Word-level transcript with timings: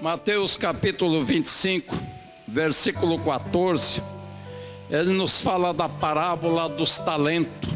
Mateus 0.00 0.56
capítulo 0.56 1.24
25, 1.24 1.98
versículo 2.46 3.18
14, 3.18 4.00
ele 4.88 5.12
nos 5.12 5.40
fala 5.40 5.74
da 5.74 5.88
parábola 5.88 6.68
dos 6.68 7.00
talentos. 7.00 7.68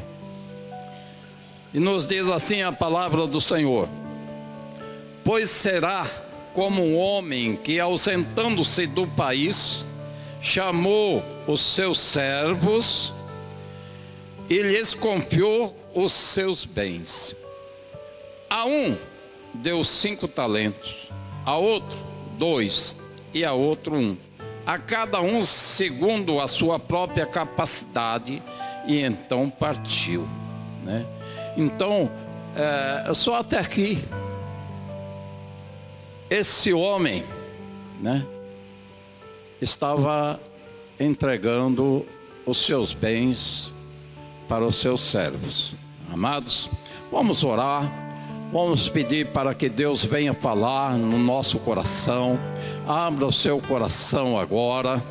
E 1.74 1.80
nos 1.80 2.06
diz 2.06 2.30
assim 2.30 2.62
a 2.62 2.70
palavra 2.70 3.26
do 3.26 3.40
Senhor: 3.40 3.88
Pois 5.24 5.50
será 5.50 6.06
como 6.54 6.80
um 6.80 6.96
homem 6.96 7.56
que, 7.56 7.80
ausentando-se 7.80 8.86
do 8.86 9.04
país, 9.04 9.84
chamou 10.40 11.24
os 11.48 11.60
seus 11.60 11.98
servos 11.98 13.12
e 14.48 14.62
lhes 14.62 14.94
confiou 14.94 15.76
os 15.92 16.12
seus 16.12 16.64
bens. 16.64 17.34
A 18.48 18.64
um 18.64 18.96
deu 19.54 19.82
cinco 19.82 20.28
talentos, 20.28 21.08
a 21.44 21.56
outro 21.56 22.11
dois 22.42 22.96
e 23.32 23.44
a 23.44 23.52
outro 23.52 23.94
um. 23.94 24.16
A 24.66 24.76
cada 24.76 25.20
um 25.20 25.44
segundo 25.44 26.40
a 26.40 26.48
sua 26.48 26.76
própria 26.76 27.24
capacidade, 27.24 28.42
e 28.84 29.00
então 29.00 29.48
partiu. 29.48 30.28
Né? 30.82 31.06
Então, 31.56 32.10
é, 32.56 33.14
só 33.14 33.36
até 33.36 33.60
aqui, 33.60 34.04
esse 36.28 36.72
homem 36.72 37.22
né, 38.00 38.26
estava 39.60 40.40
entregando 40.98 42.04
os 42.44 42.58
seus 42.58 42.92
bens 42.92 43.72
para 44.48 44.64
os 44.64 44.74
seus 44.74 45.00
servos. 45.00 45.76
Amados, 46.12 46.68
vamos 47.08 47.44
orar 47.44 48.11
Vamos 48.52 48.86
pedir 48.86 49.28
para 49.28 49.54
que 49.54 49.66
Deus 49.66 50.04
venha 50.04 50.34
falar 50.34 50.98
no 50.98 51.18
nosso 51.18 51.58
coração. 51.58 52.38
Abra 52.86 53.24
o 53.24 53.32
seu 53.32 53.58
coração 53.58 54.38
agora. 54.38 55.02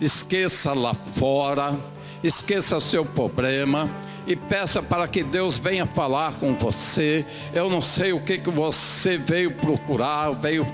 Esqueça 0.00 0.72
lá 0.72 0.94
fora. 0.94 1.78
Esqueça 2.24 2.80
seu 2.80 3.04
problema 3.04 3.90
e 4.26 4.34
peça 4.34 4.82
para 4.82 5.06
que 5.06 5.22
Deus 5.22 5.58
venha 5.58 5.84
falar 5.84 6.36
com 6.40 6.54
você. 6.54 7.22
Eu 7.52 7.68
não 7.68 7.82
sei 7.82 8.14
o 8.14 8.20
que, 8.24 8.38
que 8.38 8.48
você 8.48 9.18
veio 9.18 9.50
procurar, 9.50 10.30
veio, 10.30 10.66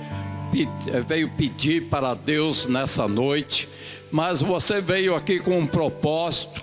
veio 1.09 1.28
pedir 1.31 1.89
para 1.89 2.15
Deus 2.15 2.69
nessa 2.69 3.09
noite, 3.09 3.69
mas 4.12 4.41
você 4.41 4.81
veio 4.81 5.17
aqui 5.17 5.41
com 5.41 5.59
um 5.59 5.67
propósito, 5.67 6.62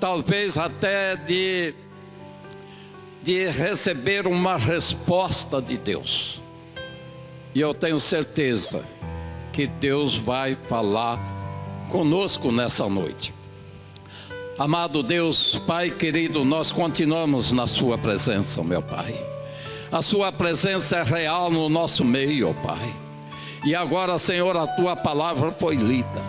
talvez 0.00 0.58
até 0.58 1.14
de 1.14 1.72
de 3.22 3.48
receber 3.50 4.26
uma 4.26 4.56
resposta 4.56 5.62
de 5.62 5.78
Deus. 5.78 6.40
E 7.54 7.60
eu 7.60 7.72
tenho 7.72 8.00
certeza 8.00 8.82
que 9.52 9.66
Deus 9.66 10.16
vai 10.16 10.56
falar 10.68 11.20
conosco 11.88 12.50
nessa 12.50 12.88
noite. 12.88 13.32
Amado 14.58 15.02
Deus, 15.02 15.60
Pai 15.66 15.90
querido, 15.90 16.44
nós 16.44 16.72
continuamos 16.72 17.52
na 17.52 17.66
Sua 17.66 17.96
presença, 17.96 18.62
meu 18.62 18.82
Pai. 18.82 19.14
A 19.90 20.02
Sua 20.02 20.32
presença 20.32 20.96
é 20.98 21.02
real 21.02 21.50
no 21.50 21.68
nosso 21.68 22.04
meio, 22.04 22.54
Pai. 22.62 22.94
E 23.64 23.74
agora, 23.74 24.18
Senhor, 24.18 24.56
a 24.56 24.66
Tua 24.66 24.96
palavra 24.96 25.54
foi 25.58 25.76
lida. 25.76 26.22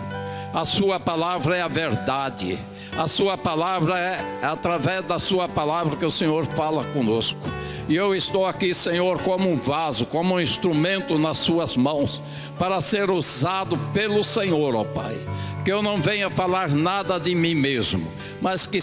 A 0.52 0.64
Sua 0.64 1.00
palavra 1.00 1.56
é 1.56 1.62
a 1.62 1.68
verdade 1.68 2.58
a 2.96 3.08
sua 3.08 3.36
palavra 3.36 3.98
é, 3.98 4.38
é 4.42 4.46
através 4.46 5.04
da 5.04 5.18
sua 5.18 5.48
palavra 5.48 5.96
que 5.96 6.04
o 6.04 6.10
Senhor 6.10 6.46
fala 6.46 6.84
conosco. 6.84 7.40
E 7.88 7.96
eu 7.96 8.14
estou 8.14 8.46
aqui, 8.46 8.72
Senhor, 8.72 9.20
como 9.20 9.50
um 9.50 9.56
vaso, 9.56 10.06
como 10.06 10.34
um 10.34 10.40
instrumento 10.40 11.18
nas 11.18 11.38
suas 11.38 11.76
mãos, 11.76 12.22
para 12.58 12.80
ser 12.80 13.10
usado 13.10 13.76
pelo 13.92 14.24
Senhor, 14.24 14.74
ó 14.74 14.84
Pai. 14.84 15.14
Que 15.64 15.72
eu 15.72 15.82
não 15.82 15.98
venha 15.98 16.30
falar 16.30 16.70
nada 16.70 17.18
de 17.18 17.34
mim 17.34 17.54
mesmo, 17.54 18.06
mas 18.40 18.64
que 18.64 18.78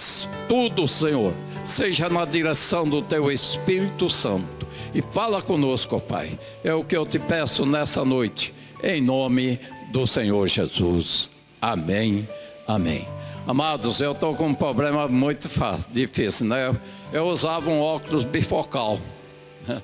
tudo, 0.48 0.88
Senhor, 0.88 1.34
seja 1.66 2.10
na 2.10 2.26
direção 2.26 2.88
do 2.88 3.02
teu 3.02 3.32
Espírito 3.32 4.10
Santo. 4.10 4.68
E 4.94 5.02
fala 5.02 5.42
conosco, 5.42 5.96
ó 5.96 6.00
Pai. 6.00 6.38
É 6.64 6.74
o 6.74 6.84
que 6.84 6.96
eu 6.96 7.06
te 7.06 7.18
peço 7.18 7.66
nessa 7.66 8.06
noite, 8.06 8.54
em 8.84 9.02
nome 9.02 9.60
do 9.92 10.06
Senhor 10.06 10.48
Jesus. 10.48 11.30
Amém. 11.60 12.28
Amém. 12.68 13.21
Amados, 13.48 14.00
eu 14.00 14.12
estou 14.12 14.36
com 14.36 14.50
um 14.50 14.54
problema 14.54 15.08
muito 15.08 15.50
fácil, 15.50 15.90
difícil, 15.92 16.46
né? 16.46 16.68
Eu, 16.68 16.78
eu 17.12 17.26
usava 17.28 17.70
um 17.70 17.82
óculos 17.82 18.24
bifocal. 18.24 19.00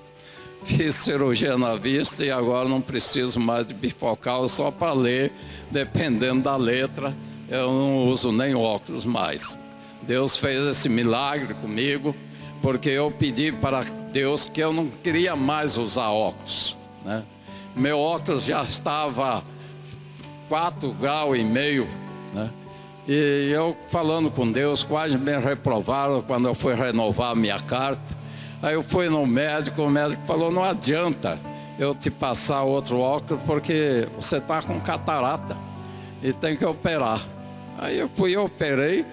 Fiz 0.63 0.95
cirurgia 0.95 1.57
na 1.57 1.75
vista 1.75 2.23
e 2.23 2.29
agora 2.29 2.69
não 2.69 2.79
preciso 2.79 3.39
mais 3.39 3.65
de 3.65 3.73
bifocal, 3.73 4.47
só 4.47 4.69
para 4.69 4.93
ler, 4.93 5.33
dependendo 5.71 6.43
da 6.43 6.55
letra, 6.55 7.15
eu 7.49 7.67
não 7.71 8.07
uso 8.07 8.31
nem 8.31 8.53
óculos 8.53 9.05
mais. 9.05 9.57
Deus 10.03 10.37
fez 10.37 10.65
esse 10.67 10.87
milagre 10.87 11.55
comigo, 11.55 12.15
porque 12.61 12.89
eu 12.89 13.09
pedi 13.09 13.51
para 13.51 13.81
Deus 14.11 14.45
que 14.45 14.61
eu 14.61 14.71
não 14.71 14.87
queria 14.87 15.35
mais 15.35 15.77
usar 15.77 16.09
óculos. 16.09 16.77
Né? 17.03 17.23
Meu 17.75 17.99
óculos 17.99 18.45
já 18.45 18.61
estava 18.61 19.43
4 20.47 20.91
graus 20.93 21.37
e 21.37 21.43
meio, 21.43 21.87
né? 22.33 22.51
E 23.07 23.49
eu 23.51 23.75
falando 23.89 24.29
com 24.29 24.51
Deus, 24.51 24.83
quase 24.83 25.17
me 25.17 25.37
reprovaram 25.37 26.21
quando 26.21 26.47
eu 26.47 26.53
fui 26.53 26.75
renovar 26.75 27.31
a 27.31 27.35
minha 27.35 27.59
carta. 27.59 28.17
Aí 28.61 28.73
eu 28.73 28.83
fui 28.83 29.07
no 29.07 29.25
médico, 29.25 29.81
o 29.81 29.89
médico 29.89 30.21
falou, 30.25 30.51
não 30.51 30.63
adianta 30.63 31.39
eu 31.79 31.95
te 31.95 32.09
passar 32.09 32.63
outro 32.63 32.99
óculos 32.99 33.41
porque 33.45 34.07
você 34.15 34.37
está 34.37 34.61
com 34.61 34.79
catarata 34.81 35.55
e 36.21 36.33
tem 36.33 36.57
que 36.57 36.65
operar. 36.65 37.21
Aí 37.77 37.97
eu 37.97 38.09
fui, 38.09 38.35
eu 38.35 38.45
operei, 38.45 39.05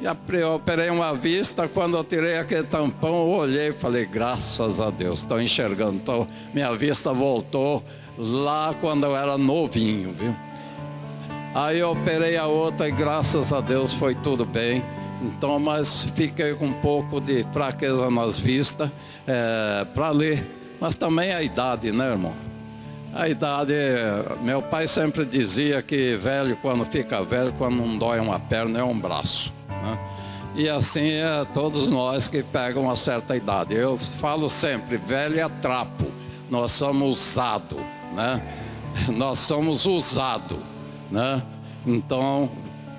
e 0.00 0.44
operei 0.44 0.88
uma 0.88 1.14
vista, 1.14 1.66
quando 1.66 1.96
eu 1.96 2.04
tirei 2.04 2.38
aquele 2.38 2.62
tampão, 2.62 3.14
eu 3.22 3.28
olhei 3.28 3.68
e 3.68 3.72
falei, 3.72 4.06
graças 4.06 4.80
a 4.80 4.90
Deus, 4.90 5.20
estou 5.20 5.40
enxergando, 5.40 5.98
tô, 6.00 6.26
minha 6.54 6.72
vista 6.74 7.12
voltou 7.12 7.82
lá 8.16 8.74
quando 8.80 9.04
eu 9.04 9.16
era 9.16 9.36
novinho, 9.36 10.12
viu? 10.12 10.34
Aí 11.52 11.80
eu 11.80 11.90
operei 11.90 12.36
a 12.36 12.46
outra 12.46 12.88
e 12.88 12.92
graças 12.92 13.52
a 13.52 13.60
Deus 13.60 13.92
foi 13.92 14.14
tudo 14.14 14.44
bem. 14.44 14.84
Então, 15.20 15.58
mas 15.58 16.04
fiquei 16.14 16.54
com 16.54 16.66
um 16.66 16.72
pouco 16.72 17.20
de 17.20 17.44
fraqueza 17.52 18.08
nas 18.08 18.38
vistas 18.38 18.88
é, 19.26 19.84
para 19.92 20.10
ler. 20.10 20.48
Mas 20.80 20.94
também 20.94 21.32
a 21.32 21.42
idade, 21.42 21.90
né, 21.90 22.12
irmão? 22.12 22.32
A 23.12 23.28
idade, 23.28 23.74
meu 24.40 24.62
pai 24.62 24.86
sempre 24.86 25.24
dizia 25.24 25.82
que 25.82 26.16
velho, 26.16 26.56
quando 26.56 26.84
fica 26.84 27.20
velho, 27.24 27.52
quando 27.58 27.74
não 27.74 27.98
dói 27.98 28.20
uma 28.20 28.38
perna, 28.38 28.78
é 28.78 28.84
um 28.84 28.98
braço. 28.98 29.52
Né? 29.68 29.98
E 30.54 30.68
assim 30.68 31.10
é 31.10 31.44
todos 31.52 31.90
nós 31.90 32.28
que 32.28 32.44
pegam 32.44 32.84
uma 32.84 32.94
certa 32.94 33.36
idade. 33.36 33.74
Eu 33.74 33.98
falo 33.98 34.48
sempre, 34.48 34.96
velho 34.96 35.40
é 35.40 35.48
trapo. 35.60 36.06
Nós 36.48 36.70
somos 36.70 37.18
usado, 37.18 37.76
né? 38.14 38.40
Nós 39.10 39.40
somos 39.40 39.86
usado 39.86 40.69
né? 41.10 41.42
Então, 41.86 42.50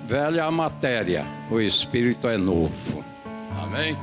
velha 0.06 0.40
é 0.40 0.44
a 0.44 0.50
matéria, 0.50 1.24
o 1.50 1.60
espírito 1.60 2.28
é 2.28 2.36
novo. 2.36 3.04
Amém? 3.60 3.96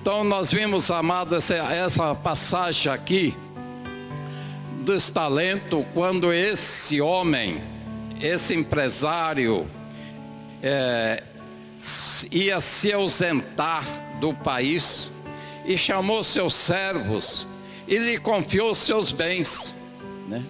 Então, 0.00 0.22
nós 0.22 0.52
vimos, 0.52 0.90
amado, 0.90 1.34
essa, 1.34 1.54
essa 1.54 2.14
passagem 2.14 2.92
aqui 2.92 3.34
dos 4.84 5.10
talentos, 5.10 5.84
quando 5.92 6.32
esse 6.32 7.00
homem, 7.00 7.60
esse 8.20 8.54
empresário, 8.54 9.66
é, 10.62 11.22
ia 12.30 12.60
se 12.60 12.92
ausentar 12.92 13.84
do 14.20 14.32
país 14.32 15.10
e 15.64 15.76
chamou 15.76 16.22
seus 16.22 16.54
servos 16.54 17.48
e 17.88 17.98
lhe 17.98 18.18
confiou 18.18 18.74
seus 18.74 19.12
bens. 19.12 19.74
Né? 20.28 20.44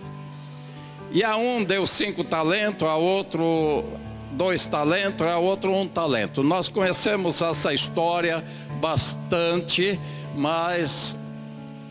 E 1.17 1.25
a 1.25 1.35
um 1.35 1.65
deu 1.65 1.87
cinco 1.87 2.23
talentos, 2.23 2.87
a 2.87 2.95
outro 2.95 3.83
dois 4.33 4.67
talentos, 4.67 5.27
a 5.27 5.39
outro 5.39 5.73
um 5.73 5.89
talento. 5.89 6.43
Nós 6.43 6.69
conhecemos 6.69 7.41
essa 7.41 7.73
história 7.73 8.45
bastante, 8.83 9.99
mas 10.35 11.17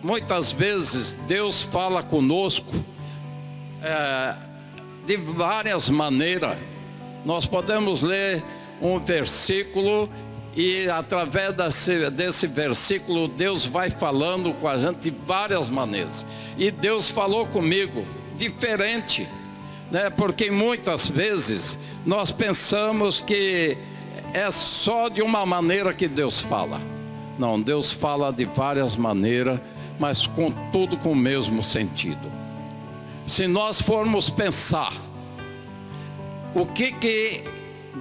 muitas 0.04 0.52
vezes 0.52 1.18
Deus 1.28 1.64
fala 1.64 2.04
conosco 2.04 2.72
é, 3.82 4.36
de 5.08 5.18
várias 5.18 5.90
maneiras. 5.90 6.56
Nós 7.26 7.48
podemos 7.48 8.04
ler 8.04 8.44
um 8.80 9.00
versículo 9.00 10.08
e 10.56 10.88
através 10.88 11.52
desse, 11.56 12.12
desse 12.12 12.46
versículo 12.46 13.28
Deus 13.28 13.66
vai 13.66 13.90
falando 13.90 14.54
com 14.62 14.68
a 14.68 14.78
gente 14.78 15.10
de 15.10 15.18
várias 15.26 15.68
maneiras. 15.68 16.24
E 16.60 16.70
Deus 16.70 17.10
falou 17.10 17.48
comigo 17.48 18.06
diferente, 18.38 19.28
né? 19.92 20.10
Porque 20.10 20.52
muitas 20.52 21.08
vezes 21.08 21.78
nós 22.06 22.32
pensamos 22.32 23.22
que 23.22 23.78
é 24.34 24.52
só 24.52 25.10
de 25.10 25.22
uma 25.22 25.46
maneira 25.46 25.94
que 25.94 26.08
Deus 26.08 26.42
fala. 26.42 26.82
Não, 27.38 27.62
Deus 27.62 27.92
fala 27.92 28.32
de 28.32 28.46
várias 28.46 28.96
maneiras, 28.96 29.60
mas 30.00 30.28
com 30.28 30.52
tudo 30.72 30.98
com 30.98 31.12
o 31.12 31.16
mesmo 31.16 31.64
sentido. 31.64 32.32
se 33.28 33.48
nós 33.48 33.82
formos 33.82 34.30
pensar, 34.30 34.94
o 36.54 36.66
que 36.66 36.92
que 36.92 37.44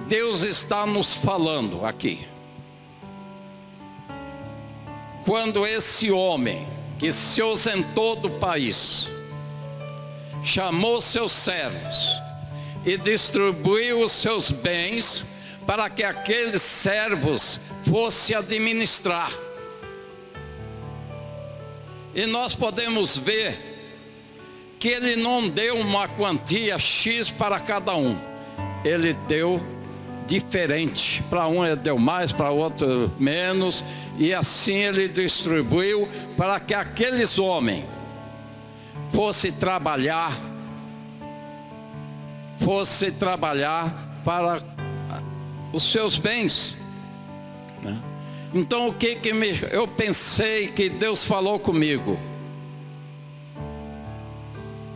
Deus 0.07 0.43
está 0.43 0.85
nos 0.85 1.15
falando 1.15 1.83
aqui? 1.83 2.19
Quando 5.25 5.65
esse 5.65 6.11
homem 6.11 6.67
que 6.99 7.11
se 7.11 7.41
ausentou 7.41 8.15
do 8.15 8.29
país, 8.29 9.11
chamou 10.45 11.01
seus 11.01 11.31
servos 11.31 12.21
e 12.85 12.95
distribuiu 12.97 14.01
os 14.01 14.11
seus 14.11 14.51
bens 14.51 15.25
para 15.65 15.89
que 15.89 16.03
aqueles 16.03 16.61
servos 16.61 17.59
fossem 17.89 18.35
administrar. 18.35 19.31
E 22.13 22.27
nós 22.27 22.53
podemos 22.53 23.17
ver 23.17 23.57
que 24.79 24.87
ele 24.87 25.15
não 25.15 25.49
deu 25.49 25.77
uma 25.77 26.07
quantia 26.07 26.77
X 26.77 27.31
para 27.31 27.59
cada 27.59 27.95
um, 27.95 28.15
ele 28.85 29.13
deu 29.27 29.65
diferente. 30.27 31.23
Para 31.23 31.47
um 31.47 31.65
ele 31.65 31.75
deu 31.75 31.97
mais, 31.97 32.31
para 32.31 32.51
outro 32.51 33.11
menos, 33.17 33.83
e 34.19 34.31
assim 34.31 34.75
ele 34.75 35.07
distribuiu 35.07 36.07
para 36.37 36.59
que 36.59 36.73
aqueles 36.73 37.39
homens 37.39 37.94
fossem 39.15 39.49
trabalhar, 39.53 40.37
fosse 42.59 43.11
trabalhar 43.13 44.21
para 44.25 44.59
os 45.71 45.89
seus 45.89 46.17
bens. 46.17 46.75
Né? 47.81 47.97
Então 48.53 48.89
o 48.89 48.93
que 48.93 49.15
que 49.15 49.31
me, 49.31 49.57
eu 49.71 49.87
pensei 49.87 50.67
que 50.67 50.89
Deus 50.89 51.23
falou 51.23 51.57
comigo? 51.57 52.19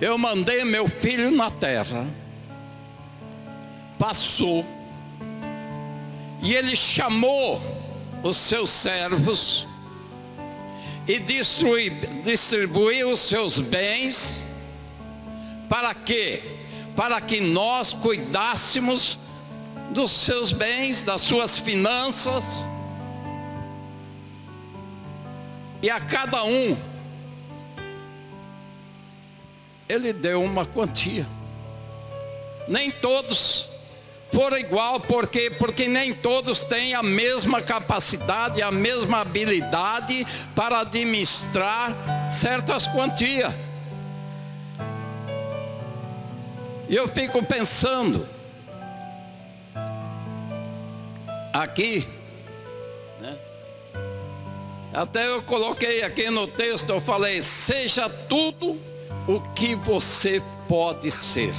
Eu 0.02 0.18
mandei 0.18 0.66
meu 0.66 0.88
filho 0.88 1.32
na 1.32 1.50
terra, 1.50 2.06
passou, 3.98 4.66
e 6.42 6.54
ele 6.54 6.76
chamou 6.76 7.62
os 8.22 8.36
seus 8.36 8.70
servos 8.70 9.69
e 11.10 11.18
distribuiu 12.22 13.12
os 13.12 13.22
seus 13.22 13.60
bens, 13.60 14.44
para 15.68 15.92
quê? 15.96 16.44
Para 16.96 17.20
que 17.20 17.42
nós 17.42 17.92
cuidássemos 17.92 19.18
dos 19.90 20.12
seus 20.12 20.54
bens, 20.54 21.02
das 21.02 21.24
suas 21.24 21.58
finanças, 21.58 22.70
e 25.82 25.90
a 25.90 26.00
cada 26.00 26.44
um, 26.44 26.78
ele 29.88 30.14
deu 30.14 30.44
uma 30.44 30.64
quantia. 30.64 31.26
Nem 32.68 32.92
todos 32.92 33.69
foram 34.32 34.58
igual, 34.58 35.00
porque 35.00 35.50
porque 35.52 35.88
nem 35.88 36.14
todos 36.14 36.64
têm 36.64 36.94
a 36.94 37.02
mesma 37.02 37.62
capacidade, 37.62 38.62
a 38.62 38.72
mesma 38.72 39.22
habilidade 39.22 40.26
para 40.56 40.82
administrar 40.82 42.30
certas 42.30 42.88
quantias. 42.88 43.54
E 46.88 46.96
eu 46.96 47.08
fico 47.08 47.44
pensando 47.44 48.28
aqui, 51.54 52.08
né? 53.20 53.38
até 54.94 55.28
eu 55.28 55.42
coloquei 55.44 56.04
aqui 56.04 56.30
no 56.30 56.48
texto, 56.48 56.90
eu 56.90 57.02
falei: 57.02 57.42
seja 57.42 58.10
tudo 58.10 58.80
o 59.28 59.40
que 59.54 59.76
você 59.76 60.42
pode 60.68 61.12
ser. 61.12 61.54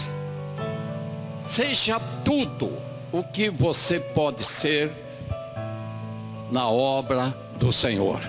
Seja 1.40 1.98
tudo 2.24 2.70
o 3.10 3.24
que 3.24 3.50
você 3.50 3.98
pode 3.98 4.44
ser 4.44 4.90
na 6.50 6.68
obra 6.68 7.34
do 7.56 7.72
Senhor. 7.72 8.20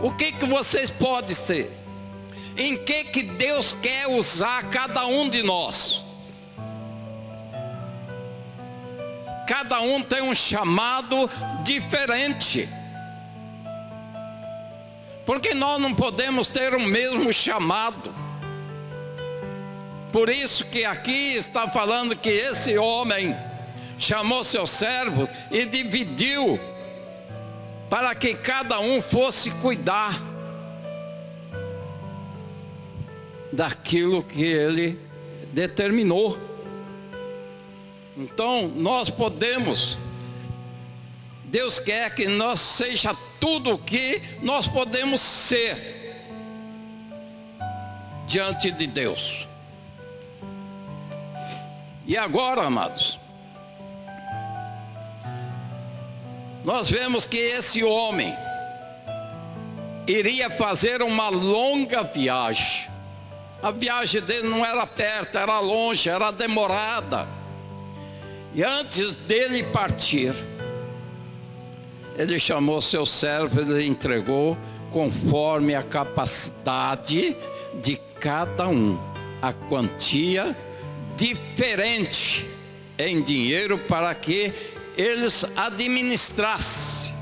O 0.00 0.12
que 0.12 0.32
que 0.32 0.46
vocês 0.46 0.90
podem 0.90 1.34
ser? 1.34 1.70
Em 2.56 2.76
que 2.76 3.04
que 3.04 3.22
Deus 3.22 3.76
quer 3.80 4.08
usar 4.08 4.68
cada 4.70 5.06
um 5.06 5.28
de 5.28 5.42
nós? 5.42 6.04
Cada 9.46 9.80
um 9.80 10.02
tem 10.02 10.22
um 10.22 10.34
chamado 10.34 11.30
diferente. 11.62 12.68
Porque 15.24 15.54
nós 15.54 15.80
não 15.80 15.94
podemos 15.94 16.50
ter 16.50 16.74
o 16.74 16.80
mesmo 16.80 17.32
chamado. 17.32 18.21
Por 20.12 20.28
isso 20.28 20.66
que 20.66 20.84
aqui 20.84 21.34
está 21.34 21.66
falando 21.68 22.14
que 22.14 22.28
esse 22.28 22.76
homem 22.76 23.34
chamou 23.98 24.44
seus 24.44 24.70
servos 24.70 25.28
e 25.50 25.64
dividiu 25.64 26.60
para 27.88 28.14
que 28.14 28.34
cada 28.34 28.78
um 28.78 29.00
fosse 29.00 29.50
cuidar 29.50 30.20
daquilo 33.50 34.22
que 34.22 34.42
ele 34.42 35.00
determinou. 35.52 36.38
Então, 38.16 38.68
nós 38.68 39.10
podemos 39.10 39.98
Deus 41.52 41.78
quer 41.78 42.14
que 42.14 42.26
nós 42.28 42.60
seja 42.60 43.14
tudo 43.38 43.72
o 43.74 43.78
que 43.78 44.22
nós 44.40 44.66
podemos 44.66 45.20
ser 45.20 45.76
diante 48.26 48.70
de 48.70 48.86
Deus. 48.86 49.46
E 52.12 52.16
agora, 52.18 52.64
amados, 52.64 53.18
nós 56.62 56.90
vemos 56.90 57.24
que 57.24 57.38
esse 57.38 57.82
homem 57.82 58.36
iria 60.06 60.50
fazer 60.50 61.00
uma 61.00 61.30
longa 61.30 62.02
viagem. 62.02 62.86
A 63.62 63.70
viagem 63.70 64.20
dele 64.20 64.46
não 64.46 64.62
era 64.62 64.86
perto, 64.86 65.38
era 65.38 65.58
longe, 65.60 66.10
era 66.10 66.30
demorada. 66.30 67.26
E 68.52 68.62
antes 68.62 69.14
dele 69.14 69.62
partir, 69.62 70.34
ele 72.18 72.38
chamou 72.38 72.82
seu 72.82 73.06
servo, 73.06 73.58
ele 73.58 73.86
entregou 73.86 74.54
conforme 74.90 75.74
a 75.74 75.82
capacidade 75.82 77.34
de 77.80 77.96
cada 78.20 78.68
um, 78.68 79.00
a 79.40 79.50
quantia 79.50 80.54
diferente 81.16 82.46
em 82.98 83.22
dinheiro 83.22 83.78
para 83.78 84.14
que 84.14 84.52
eles 84.96 85.44
administrassem. 85.56 87.12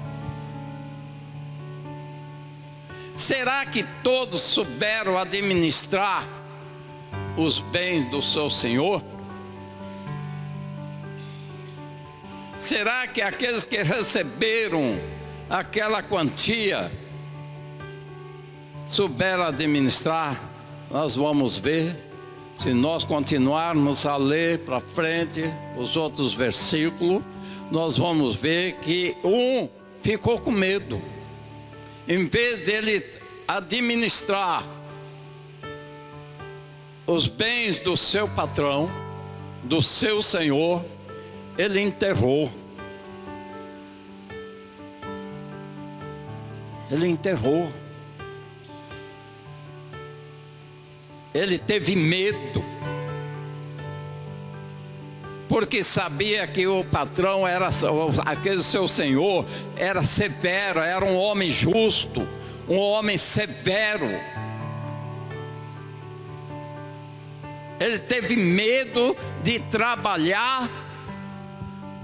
Será 3.14 3.66
que 3.66 3.84
todos 4.02 4.40
souberam 4.40 5.18
administrar 5.18 6.26
os 7.36 7.60
bens 7.60 8.10
do 8.10 8.22
seu 8.22 8.48
Senhor? 8.48 9.02
Será 12.58 13.06
que 13.06 13.22
aqueles 13.22 13.64
que 13.64 13.82
receberam 13.82 14.98
aquela 15.48 16.02
quantia 16.02 16.90
souberam 18.86 19.44
administrar? 19.44 20.38
Nós 20.90 21.14
vamos 21.14 21.56
ver 21.56 22.09
se 22.60 22.74
nós 22.74 23.04
continuarmos 23.04 24.04
a 24.04 24.18
ler 24.18 24.58
para 24.58 24.80
frente 24.80 25.42
os 25.78 25.96
outros 25.96 26.34
versículos, 26.34 27.22
nós 27.70 27.96
vamos 27.96 28.36
ver 28.36 28.74
que 28.80 29.16
um 29.24 29.66
ficou 30.02 30.38
com 30.38 30.50
medo. 30.50 31.00
Em 32.06 32.26
vez 32.26 32.66
dele 32.66 33.02
administrar 33.48 34.62
os 37.06 37.28
bens 37.28 37.78
do 37.78 37.96
seu 37.96 38.28
patrão, 38.28 38.90
do 39.64 39.80
seu 39.80 40.20
senhor, 40.20 40.84
ele 41.56 41.80
enterrou. 41.80 42.52
Ele 46.90 47.08
enterrou. 47.08 47.70
Ele 51.34 51.58
teve 51.58 51.94
medo. 51.94 52.64
Porque 55.48 55.82
sabia 55.82 56.46
que 56.46 56.66
o 56.66 56.84
patrão 56.84 57.46
era, 57.46 57.70
aquele 58.24 58.62
seu 58.62 58.86
senhor, 58.86 59.44
era 59.76 60.00
severo, 60.02 60.78
era 60.78 61.04
um 61.04 61.16
homem 61.16 61.50
justo, 61.50 62.26
um 62.68 62.78
homem 62.78 63.16
severo. 63.16 64.08
Ele 67.80 67.98
teve 67.98 68.36
medo 68.36 69.16
de 69.42 69.58
trabalhar 69.58 70.68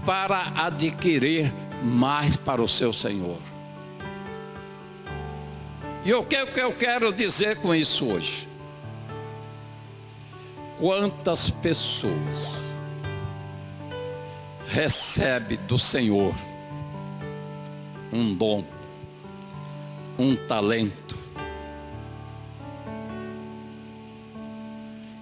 para 0.07 0.53
adquirir 0.57 1.53
mais 1.83 2.37
para 2.37 2.63
o 2.63 2.69
seu 2.69 2.93
Senhor. 2.93 3.39
E 6.05 6.15
o 6.15 6.25
que 6.25 6.37
eu 6.37 6.73
quero 6.73 7.13
dizer 7.13 7.57
com 7.57 7.75
isso 7.75 8.07
hoje? 8.07 8.46
Quantas 10.79 11.49
pessoas 11.49 12.73
recebe 14.69 15.57
do 15.57 15.79
Senhor 15.79 16.35
um 18.13 18.35
dom, 18.35 18.65
um 20.19 20.37
talento, 20.37 21.17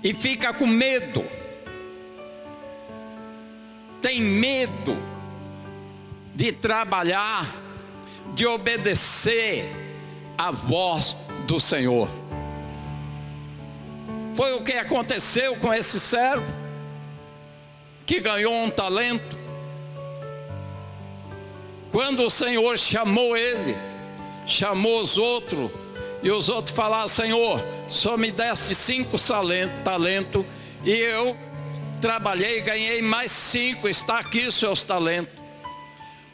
e 0.02 0.12
fica 0.12 0.52
com 0.52 0.66
medo, 0.66 1.24
tem 4.02 4.20
medo 4.20 4.96
de 6.34 6.52
trabalhar, 6.52 7.50
de 8.34 8.46
obedecer 8.46 9.64
a 10.36 10.50
voz 10.50 11.16
do 11.46 11.58
Senhor. 11.58 12.23
Foi 14.34 14.52
o 14.54 14.62
que 14.62 14.72
aconteceu 14.72 15.56
com 15.56 15.72
esse 15.72 16.00
servo 16.00 16.44
que 18.04 18.20
ganhou 18.20 18.52
um 18.52 18.70
talento. 18.70 19.38
Quando 21.92 22.24
o 22.24 22.30
Senhor 22.30 22.76
chamou 22.76 23.36
ele, 23.36 23.76
chamou 24.46 25.00
os 25.00 25.16
outros, 25.16 25.70
e 26.22 26.30
os 26.30 26.48
outros 26.48 26.74
falaram: 26.74 27.06
Senhor, 27.06 27.64
só 27.88 28.16
me 28.16 28.32
deste 28.32 28.74
cinco 28.74 29.16
talentos, 29.84 30.44
e 30.84 30.90
eu 30.90 31.36
trabalhei 32.00 32.58
e 32.58 32.62
ganhei 32.62 33.02
mais 33.02 33.30
cinco, 33.30 33.88
está 33.88 34.18
aqui 34.18 34.50
seus 34.50 34.84
talentos. 34.84 35.32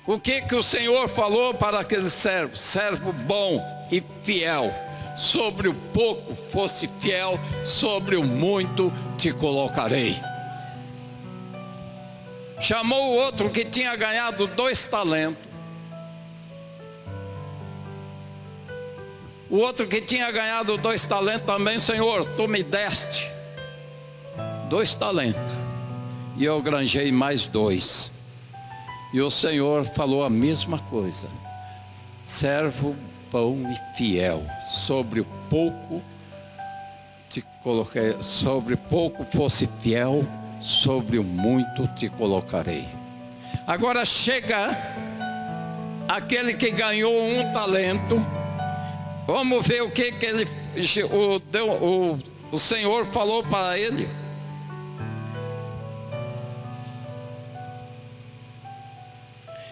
O 0.07 0.19
que 0.19 0.41
que 0.41 0.55
o 0.55 0.63
Senhor 0.63 1.09
falou 1.09 1.53
para 1.53 1.81
aquele 1.81 2.09
servo? 2.09 2.57
Servo 2.57 3.13
bom 3.13 3.63
e 3.93 4.03
fiel. 4.23 4.73
Sobre 5.21 5.69
o 5.69 5.75
pouco 5.75 6.35
fosse 6.35 6.89
fiel, 6.99 7.39
sobre 7.63 8.17
o 8.17 8.25
muito 8.25 8.91
te 9.19 9.31
colocarei. 9.31 10.17
Chamou 12.59 13.13
o 13.13 13.17
outro 13.17 13.51
que 13.51 13.63
tinha 13.67 13.95
ganhado 13.97 14.47
dois 14.47 14.87
talentos. 14.87 15.45
O 19.51 19.59
outro 19.59 19.87
que 19.87 20.01
tinha 20.01 20.31
ganhado 20.31 20.79
dois 20.79 21.05
talentos 21.05 21.45
também, 21.45 21.79
Senhor, 21.79 22.25
tu 22.25 22.49
me 22.49 22.63
deste 22.63 23.31
dois 24.71 24.95
talentos. 24.95 25.55
E 26.39 26.47
eu 26.47 26.63
granjei 26.63 27.13
mais 27.13 27.45
dois. 27.45 28.11
E 29.13 29.21
o 29.21 29.29
Senhor 29.29 29.85
falou 29.85 30.25
a 30.25 30.31
mesma 30.31 30.79
coisa. 30.79 31.29
Servo 32.25 32.97
bom 33.31 33.57
e 33.71 33.97
fiel, 33.97 34.45
sobre 34.69 35.21
o 35.21 35.25
pouco 35.49 36.03
te 37.29 37.45
coloquei, 37.63 38.21
sobre 38.21 38.77
pouco 38.77 39.25
fosse 39.25 39.69
fiel, 39.81 40.25
sobre 40.61 41.19
o 41.19 41.25
muito 41.25 41.87
te 41.95 42.09
colocarei. 42.09 42.89
Agora 43.67 44.05
chega 44.05 44.77
aquele 46.09 46.55
que 46.55 46.71
ganhou 46.71 47.15
um 47.15 47.53
talento 47.53 48.17
Vamos 49.33 49.65
ver 49.65 49.81
o 49.81 49.91
que, 49.93 50.11
que 50.11 50.27
ele, 50.27 50.49
o, 51.05 51.41
o, 51.87 52.19
o 52.51 52.59
Senhor 52.59 53.07
falou 53.07 53.45
para 53.45 53.79
ele. 53.79 54.09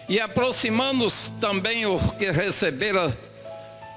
E 0.07 0.17
aproximando-se 0.17 1.31
também 1.41 1.85
o 1.85 1.99
que 2.13 2.31
recebera 2.31 3.15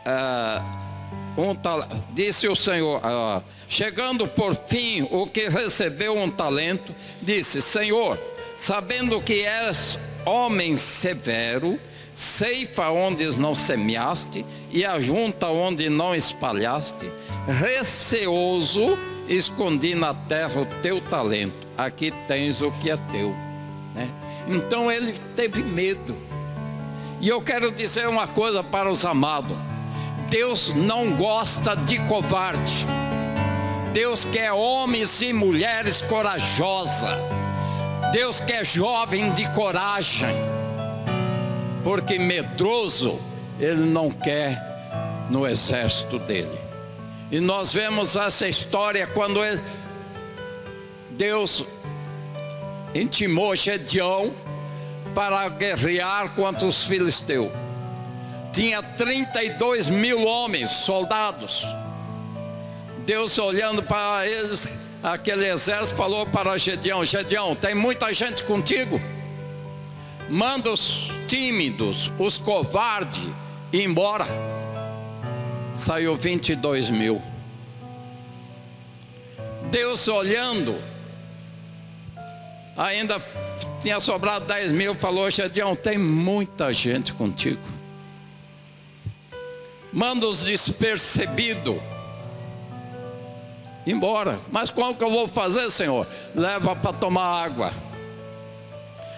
uh, 0.06 1.40
um 1.40 1.54
talento, 1.54 2.04
disse 2.11 2.49
o 2.49 2.56
Senhor, 2.56 3.00
uh, 3.00 3.42
chegando 3.68 4.26
por 4.26 4.54
fim 4.54 5.06
o 5.11 5.26
que 5.26 5.49
recebeu 5.49 6.16
um 6.16 6.30
talento, 6.30 6.94
disse: 7.21 7.62
Senhor, 7.62 8.18
sabendo 8.56 9.21
que 9.21 9.44
és 9.44 9.99
homem 10.25 10.76
severo, 10.76 11.78
ceifa 12.12 12.90
onde 12.90 13.26
não 13.38 13.54
semeaste 13.54 14.44
e 14.71 14.85
ajunta 14.85 15.49
onde 15.49 15.88
não 15.88 16.14
espalhaste. 16.14 17.11
Receoso, 17.47 18.99
escondi 19.28 19.94
na 19.94 20.14
terra 20.14 20.61
o 20.61 20.66
teu 20.82 21.00
talento. 21.00 21.66
Aqui 21.76 22.12
tens 22.28 22.61
o 22.61 22.71
que 22.71 22.90
é 22.90 22.97
teu. 23.11 23.30
Né? 23.94 24.09
Então 24.47 24.90
ele 24.90 25.14
teve 25.35 25.62
medo. 25.62 26.16
E 27.21 27.28
eu 27.28 27.40
quero 27.40 27.71
dizer 27.71 28.09
uma 28.09 28.26
coisa 28.26 28.62
para 28.62 28.90
os 28.90 29.04
amados: 29.04 29.56
Deus 30.33 30.73
não 30.73 31.15
gosta 31.15 31.77
de 31.77 31.99
covarde. 32.07 32.87
Deus 33.93 34.25
quer 34.25 34.51
homens 34.51 35.21
e 35.21 35.31
mulheres 35.31 36.01
corajosas. 36.01 37.19
Deus 38.15 38.41
quer 38.41 38.65
jovem 38.65 39.31
de 39.35 39.47
coragem 39.53 40.35
porque 41.85 42.19
medroso 42.19 43.21
ele 43.61 43.85
não 43.85 44.11
quer 44.11 44.59
no 45.29 45.47
exército 45.47 46.19
dele. 46.19 46.59
E 47.31 47.39
nós 47.39 47.71
vemos 47.71 48.17
essa 48.17 48.49
história 48.49 49.07
quando 49.07 49.39
Deus 51.11 51.62
intimou 52.95 53.55
Gedeão 53.55 54.33
para 55.15 55.47
guerrear 55.51 56.35
contra 56.35 56.67
os 56.67 56.85
filisteus. 56.85 57.62
Tinha 58.52 58.82
32 58.82 59.88
mil 59.88 60.25
homens, 60.26 60.71
soldados. 60.71 61.64
Deus 63.06 63.37
olhando 63.38 63.82
para 63.82 64.26
eles, 64.28 64.71
aquele 65.02 65.49
exército 65.49 65.97
falou 65.97 66.26
para 66.26 66.56
Gedeão: 66.59 67.02
Gedeão, 67.02 67.56
tem 67.56 67.75
muita 67.75 68.12
gente 68.12 68.44
contigo? 68.44 69.00
Manda 70.28 70.71
os 70.71 71.09
tímidos, 71.26 72.12
os 72.18 72.37
covardes, 72.37 73.26
embora. 73.73 74.26
Saiu 75.75 76.14
22 76.14 76.90
mil. 76.90 77.23
Deus 79.71 80.06
olhando, 80.09 80.78
ainda 82.76 83.18
tinha 83.80 83.99
sobrado 83.99 84.44
10 84.44 84.73
mil, 84.73 84.94
falou: 84.94 85.30
Gedeão, 85.30 85.75
tem 85.75 85.97
muita 85.97 86.71
gente 86.71 87.14
contigo. 87.14 87.82
Manda 89.92 90.26
os 90.26 90.40
despercebidos 90.40 91.76
embora. 93.87 94.38
Mas 94.50 94.70
como 94.70 94.94
que 94.94 95.04
eu 95.04 95.11
vou 95.11 95.28
fazer, 95.28 95.70
Senhor? 95.70 96.06
Leva 96.34 96.75
para 96.75 96.92
tomar 96.92 97.44
água. 97.44 97.72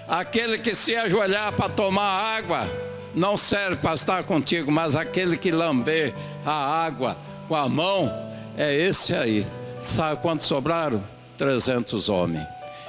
Aquele 0.08 0.58
que 0.58 0.74
se 0.74 0.96
ajoelhar 0.96 1.52
para 1.52 1.68
tomar 1.68 2.36
água 2.36 2.68
não 3.14 3.36
serve 3.36 3.76
para 3.76 3.94
estar 3.94 4.24
contigo, 4.24 4.70
mas 4.70 4.96
aquele 4.96 5.36
que 5.36 5.50
lamber 5.50 6.12
a 6.44 6.84
água 6.84 7.16
com 7.48 7.54
a 7.54 7.68
mão 7.68 8.12
é 8.56 8.74
esse 8.74 9.14
aí. 9.14 9.46
Sabe 9.78 10.20
quantos 10.20 10.46
sobraram? 10.46 11.02
300 11.38 12.08
homens. 12.08 12.46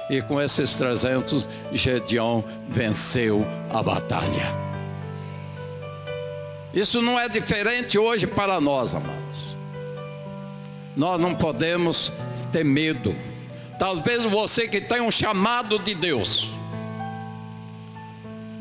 E 0.08 0.22
com 0.22 0.40
esses 0.40 0.76
300, 0.76 1.48
Gedeão 1.72 2.44
venceu 2.68 3.44
a 3.72 3.82
batalha. 3.82 4.65
Isso 6.76 7.00
não 7.00 7.18
é 7.18 7.26
diferente 7.26 7.98
hoje 7.98 8.26
para 8.26 8.60
nós, 8.60 8.94
amados. 8.94 9.56
Nós 10.94 11.18
não 11.18 11.34
podemos 11.34 12.12
ter 12.52 12.66
medo. 12.66 13.16
Talvez 13.78 14.26
você 14.26 14.68
que 14.68 14.78
tem 14.82 15.00
um 15.00 15.10
chamado 15.10 15.78
de 15.78 15.94
Deus, 15.94 16.50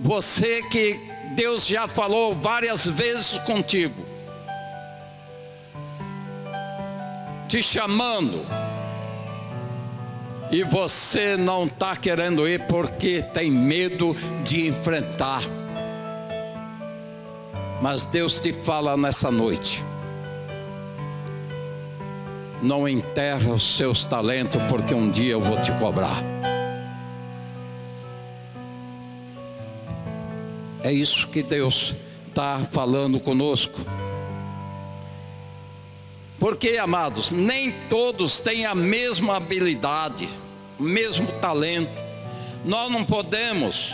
você 0.02 0.62
que 0.64 0.98
Deus 1.36 1.68
já 1.68 1.90
falou 1.90 2.34
várias 2.34 2.88
vezes 2.88 3.38
contigo, 3.40 4.06
te 7.50 7.62
chamando, 7.62 8.46
e 10.50 10.64
você 10.64 11.36
não 11.36 11.66
está 11.66 11.98
querendo 11.98 12.48
ir 12.48 12.66
porque 12.68 13.26
tem 13.34 13.52
medo 13.52 14.16
de 14.46 14.68
enfrentar. 14.70 15.42
Mas 17.86 18.04
Deus 18.04 18.39
te 18.39 18.51
fala 18.51 18.98
nessa 18.98 19.30
noite. 19.30 19.84
Não 22.60 22.89
enterra 22.89 23.54
os 23.54 23.77
seus 23.77 24.04
talentos, 24.04 24.60
porque 24.63 24.92
um 24.96 25.08
dia 25.08 25.34
eu 25.34 25.39
vou 25.39 25.62
te 25.62 25.72
cobrar. 25.74 26.24
É 30.82 30.92
isso 30.92 31.27
que 31.27 31.44
Deus 31.44 31.94
está 32.27 32.68
falando 32.72 33.20
conosco. 33.20 33.80
Porque, 36.39 36.80
amados, 36.80 37.32
nem 37.32 37.72
todos 37.88 38.39
têm 38.39 38.65
a 38.65 38.74
mesma 38.74 39.38
habilidade, 39.38 40.27
o 40.80 40.84
mesmo 40.84 41.27
talento. 41.34 41.94
Nós 42.65 42.92
não 42.92 43.06
podemos 43.06 43.94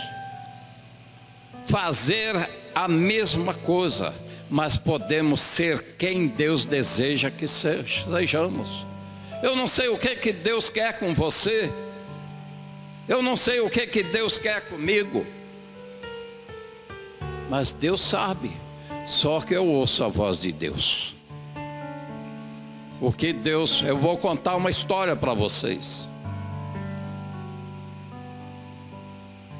fazer 1.66 2.61
a 2.74 2.88
mesma 2.88 3.54
coisa, 3.54 4.14
mas 4.50 4.76
podemos 4.76 5.40
ser 5.40 5.96
quem 5.98 6.26
Deus 6.26 6.66
deseja 6.66 7.30
que 7.30 7.46
sejamos. 7.46 8.86
Eu 9.42 9.56
não 9.56 9.66
sei 9.66 9.88
o 9.88 9.98
que, 9.98 10.14
que 10.16 10.32
Deus 10.32 10.68
quer 10.68 10.98
com 10.98 11.12
você. 11.12 11.70
Eu 13.08 13.22
não 13.22 13.36
sei 13.36 13.60
o 13.60 13.68
que, 13.68 13.86
que 13.86 14.02
Deus 14.02 14.38
quer 14.38 14.60
comigo. 14.68 15.26
Mas 17.50 17.72
Deus 17.72 18.00
sabe. 18.00 18.52
Só 19.04 19.40
que 19.40 19.54
eu 19.54 19.66
ouço 19.66 20.04
a 20.04 20.08
voz 20.08 20.40
de 20.40 20.52
Deus. 20.52 21.14
O 23.00 23.10
que 23.10 23.32
Deus, 23.32 23.82
eu 23.82 23.98
vou 23.98 24.16
contar 24.16 24.54
uma 24.54 24.70
história 24.70 25.16
para 25.16 25.34
vocês. 25.34 26.06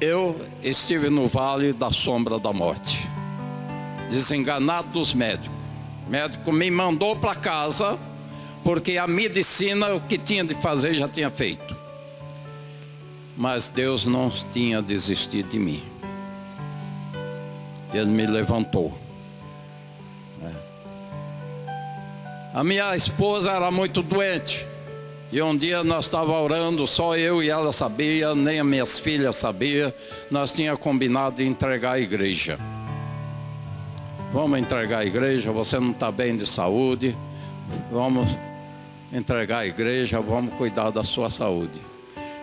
Eu 0.05 0.35
estive 0.61 1.09
no 1.09 1.29
vale 1.29 1.71
da 1.71 1.89
sombra 1.89 2.37
da 2.37 2.51
morte, 2.51 3.09
desenganado 4.09 4.89
dos 4.89 5.13
médicos. 5.13 5.57
O 6.05 6.09
médico 6.09 6.51
me 6.51 6.69
mandou 6.69 7.15
para 7.15 7.33
casa, 7.35 7.97
porque 8.65 8.97
a 8.97 9.07
medicina, 9.07 9.93
o 9.93 10.01
que 10.01 10.17
tinha 10.17 10.43
de 10.43 10.55
fazer, 10.55 10.93
já 10.93 11.07
tinha 11.07 11.29
feito. 11.29 11.73
Mas 13.37 13.69
Deus 13.69 14.05
não 14.05 14.29
tinha 14.29 14.81
desistido 14.81 15.47
de 15.51 15.57
mim. 15.57 15.81
Ele 17.93 18.07
me 18.07 18.27
levantou. 18.27 18.93
A 22.53 22.61
minha 22.61 22.93
esposa 22.97 23.53
era 23.53 23.71
muito 23.71 24.03
doente. 24.03 24.67
E 25.33 25.41
um 25.41 25.57
dia 25.57 25.83
nós 25.83 26.05
estávamos 26.05 26.43
orando, 26.43 26.85
só 26.85 27.17
eu 27.17 27.41
e 27.41 27.49
ela 27.49 27.71
sabia, 27.71 28.35
nem 28.35 28.59
as 28.59 28.65
minhas 28.67 28.99
filhas 28.99 29.35
sabiam. 29.35 29.91
Nós 30.29 30.53
tínhamos 30.53 30.79
combinado 30.79 31.37
de 31.37 31.43
entregar 31.43 31.93
a 31.93 31.99
igreja. 31.99 32.59
Vamos 34.31 34.59
entregar 34.59 34.99
a 34.99 35.05
igreja, 35.05 35.51
você 35.51 35.79
não 35.79 35.89
está 35.89 36.11
bem 36.11 36.37
de 36.37 36.45
saúde. 36.45 37.17
Vamos 37.91 38.29
entregar 39.11 39.61
a 39.61 39.65
igreja, 39.65 40.21
vamos 40.21 40.53
cuidar 40.53 40.91
da 40.91 41.03
sua 41.03 41.31
saúde. 41.31 41.81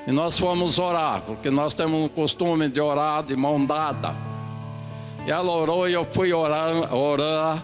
E 0.04 0.11
nós 0.11 0.37
fomos 0.37 0.76
orar, 0.76 1.23
porque 1.23 1.49
nós 1.49 1.75
temos 1.75 2.06
o 2.06 2.09
costume 2.09 2.68
de 2.68 2.80
orar 2.80 3.23
de 3.23 3.37
mão 3.37 3.64
dada. 3.64 4.16
E 5.25 5.30
ela 5.30 5.52
orou 5.52 5.88
e 5.88 5.92
eu 5.92 6.04
fui 6.04 6.32
orar, 6.32 6.92
orar 6.92 7.62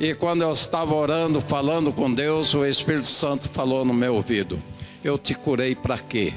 e 0.00 0.14
quando 0.14 0.42
eu 0.42 0.52
estava 0.52 0.94
orando, 0.94 1.40
falando 1.40 1.92
com 1.92 2.12
Deus, 2.12 2.54
o 2.54 2.64
Espírito 2.64 3.06
Santo 3.06 3.48
falou 3.48 3.84
no 3.84 3.92
meu 3.92 4.14
ouvido: 4.14 4.62
Eu 5.02 5.18
te 5.18 5.34
curei 5.34 5.74
para 5.74 5.98
quê? 5.98 6.32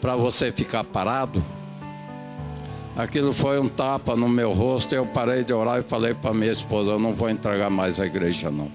Para 0.00 0.16
você 0.16 0.50
ficar 0.50 0.82
parado? 0.84 1.44
Aquilo 2.96 3.32
foi 3.32 3.60
um 3.60 3.68
tapa 3.68 4.16
no 4.16 4.28
meu 4.28 4.52
rosto. 4.52 4.94
Eu 4.94 5.06
parei 5.06 5.44
de 5.44 5.52
orar 5.52 5.78
e 5.78 5.82
falei 5.82 6.14
para 6.14 6.32
minha 6.32 6.50
esposa: 6.50 6.92
Eu 6.92 6.98
não 6.98 7.14
vou 7.14 7.28
entregar 7.28 7.68
mais 7.68 8.00
a 8.00 8.06
igreja, 8.06 8.50
não. 8.50 8.70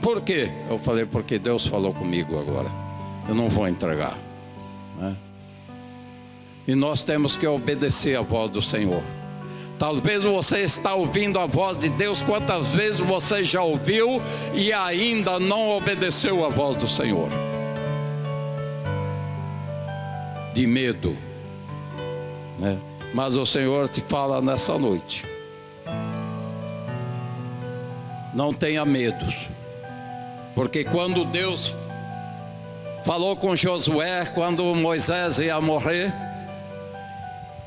Por 0.00 0.20
quê? 0.20 0.50
Eu 0.70 0.78
falei: 0.78 1.04
Porque 1.04 1.38
Deus 1.38 1.66
falou 1.66 1.92
comigo 1.92 2.38
agora. 2.38 2.70
Eu 3.28 3.34
não 3.34 3.48
vou 3.48 3.66
entregar. 3.66 4.16
Né? 4.96 5.16
E 6.68 6.74
nós 6.76 7.02
temos 7.02 7.36
que 7.36 7.46
obedecer 7.46 8.16
a 8.16 8.22
voz 8.22 8.50
do 8.50 8.62
Senhor. 8.62 9.02
Talvez 9.82 10.22
você 10.22 10.60
está 10.60 10.94
ouvindo 10.94 11.40
a 11.40 11.46
voz 11.46 11.76
de 11.76 11.88
Deus, 11.88 12.22
quantas 12.22 12.68
vezes 12.68 13.00
você 13.00 13.42
já 13.42 13.64
ouviu 13.64 14.22
e 14.54 14.72
ainda 14.72 15.40
não 15.40 15.70
obedeceu 15.70 16.46
a 16.46 16.48
voz 16.48 16.76
do 16.76 16.86
Senhor? 16.86 17.28
De 20.54 20.68
medo, 20.68 21.18
né? 22.60 22.78
Mas 23.12 23.36
o 23.36 23.44
Senhor 23.44 23.88
te 23.88 24.00
fala 24.02 24.40
nessa 24.40 24.78
noite. 24.78 25.24
Não 28.32 28.54
tenha 28.54 28.84
medos, 28.84 29.34
porque 30.54 30.84
quando 30.84 31.24
Deus 31.24 31.76
falou 33.04 33.34
com 33.34 33.56
Josué, 33.56 34.26
quando 34.26 34.62
Moisés 34.76 35.40
ia 35.40 35.60
morrer, 35.60 36.14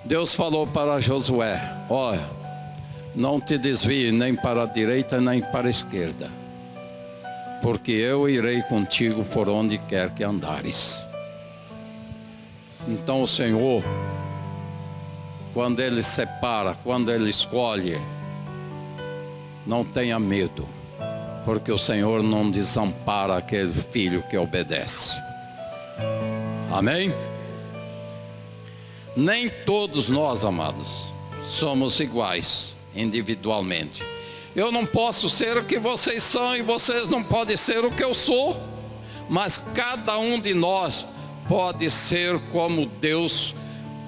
Deus 0.05 0.35
falou 0.35 0.67
para 0.67 1.01
Josué: 1.01 1.59
Olha, 1.89 2.23
não 3.15 3.41
te 3.41 3.57
desvie 3.57 4.11
nem 4.11 4.35
para 4.35 4.63
a 4.63 4.65
direita 4.67 5.19
nem 5.19 5.41
para 5.41 5.67
a 5.67 5.69
esquerda, 5.69 6.29
porque 7.63 7.91
eu 7.91 8.29
irei 8.29 8.61
contigo 8.63 9.23
por 9.25 9.49
onde 9.49 9.79
quer 9.79 10.11
que 10.11 10.23
andares. 10.23 11.03
Então 12.87 13.23
o 13.23 13.27
Senhor, 13.27 13.83
quando 15.55 15.79
Ele 15.79 16.03
separa, 16.03 16.75
quando 16.83 17.11
Ele 17.11 17.31
escolhe, 17.31 17.99
não 19.65 19.83
tenha 19.83 20.19
medo, 20.19 20.69
porque 21.43 21.71
o 21.71 21.79
Senhor 21.79 22.21
não 22.21 22.51
desampara 22.51 23.37
aquele 23.37 23.73
filho 23.73 24.21
que 24.29 24.37
obedece. 24.37 25.19
Amém? 26.71 27.11
Nem 29.15 29.49
todos 29.49 30.10
nós, 30.10 30.43
amados, 30.43 31.13
somos 31.43 31.99
iguais 31.99 32.75
individualmente. 32.93 34.04
Eu 34.56 34.71
não 34.71 34.86
posso 34.86 35.30
ser 35.30 35.58
o 35.58 35.63
que 35.63 35.80
vocês 35.80 36.23
são 36.23 36.56
e 36.56 36.62
vocês 36.62 37.10
não 37.10 37.23
podem 37.23 37.56
ser 37.56 37.86
o 37.86 37.91
que 37.91 38.04
eu 38.04 38.13
sou, 38.13 38.58
mas 39.30 39.58
cada 39.73 40.17
um 40.17 40.39
de 40.39 40.54
nós 40.54 41.06
pode 41.47 41.89
ser 41.89 42.39
como 42.51 42.86
Deus, 42.86 43.56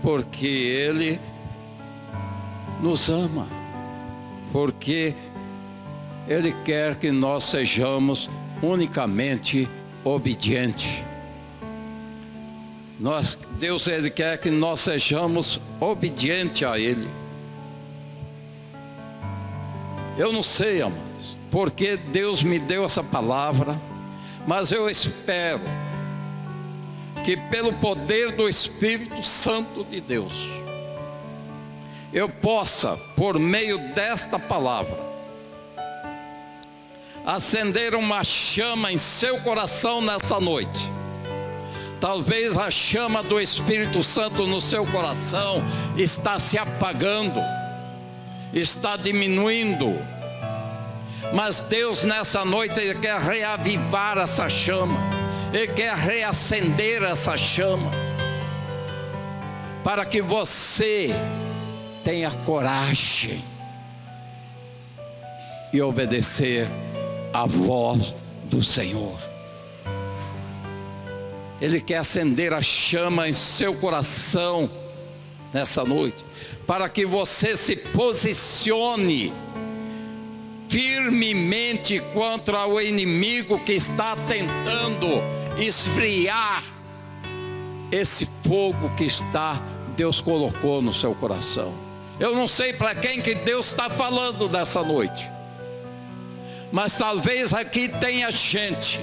porque 0.02 0.46
Ele 0.46 1.20
nos 2.82 3.10
ama, 3.10 3.48
porque 4.52 5.16
Ele 6.28 6.54
quer 6.66 6.96
que 6.96 7.12
nós 7.12 7.46
sejamos 7.46 8.30
unicamente 8.62 9.68
obedientes. 10.04 11.07
Nós, 13.00 13.38
Deus 13.60 13.86
ele 13.88 14.10
quer 14.10 14.40
que 14.40 14.50
nós 14.50 14.80
sejamos 14.80 15.60
obedientes 15.80 16.68
a 16.68 16.80
Ele. 16.80 17.08
Eu 20.18 20.34
não 20.34 20.42
sei, 20.42 20.82
amados, 20.82 21.38
porque 21.52 21.96
Deus 21.96 22.42
me 22.42 22.58
deu 22.58 22.84
essa 22.84 23.04
palavra, 23.04 23.80
mas 24.48 24.72
eu 24.72 24.90
espero 24.90 25.62
que 27.24 27.38
pelo 27.38 27.74
poder 27.74 28.32
do 28.32 28.50
Espírito 28.50 29.22
Santo 29.22 29.84
de 29.84 30.02
Deus, 30.02 30.34
eu 32.12 32.28
possa, 32.28 32.98
por 33.16 33.38
meio 33.38 33.78
desta 33.94 34.40
palavra, 34.40 35.06
acender 37.24 37.94
uma 37.94 38.24
chama 38.24 38.92
em 38.92 38.98
seu 38.98 39.40
coração 39.42 40.02
nessa 40.02 40.40
noite 40.40 40.97
Talvez 42.00 42.56
a 42.58 42.70
chama 42.70 43.24
do 43.24 43.42
Espírito 43.42 44.04
Santo 44.04 44.46
no 44.46 44.62
seu 44.62 44.86
coração 44.86 45.64
está 45.98 46.40
se 46.40 46.58
apagando, 46.58 47.42
está 48.54 48.96
diminuindo. 48.96 49.96
Mas 51.34 51.60
Deus 51.60 52.04
nessa 52.04 52.46
noite 52.46 52.80
ele 52.80 53.00
quer 53.00 53.20
reavivar 53.20 54.18
essa 54.20 54.48
chama. 54.48 54.98
Ele 55.52 55.68
quer 55.68 55.96
reacender 55.96 57.04
essa 57.04 57.36
chama. 57.36 57.90
Para 59.84 60.06
que 60.06 60.22
você 60.22 61.10
tenha 62.04 62.32
coragem 62.32 63.44
e 65.74 65.82
obedecer 65.82 66.68
à 67.34 67.46
voz 67.46 68.14
do 68.46 68.64
Senhor. 68.64 69.27
Ele 71.62 71.82
quer 71.82 71.98
acender 71.98 72.54
a 72.54 72.62
chama 72.62 73.28
em 73.28 73.34
seu 73.34 73.74
coração 73.74 74.70
nessa 75.54 75.84
noite, 75.84 76.24
para 76.66 76.88
que 76.88 77.06
você 77.06 77.58
se 77.58 77.76
posicione 77.76 79.34
firmemente 80.70 82.00
contra 82.14 82.68
o 82.68 82.80
inimigo 82.80 83.60
que 83.60 83.74
está 83.74 84.16
tentando 84.28 85.08
esfriar 85.58 86.64
esse 87.92 88.28
fogo 88.44 88.94
que 88.96 89.06
está 89.06 89.62
Deus 89.96 90.22
colocou 90.22 90.82
no 90.82 90.94
seu 90.94 91.16
coração. 91.16 91.74
Eu 92.20 92.36
não 92.36 92.48
sei 92.48 92.74
para 92.74 92.94
quem 92.94 93.22
que 93.22 93.34
Deus 93.34 93.68
está 93.68 93.90
falando 93.90 94.50
nessa 94.50 94.84
noite, 94.84 95.28
mas 96.72 96.98
talvez 96.98 97.54
aqui 97.54 97.88
tenha 97.88 98.30
gente 98.30 99.00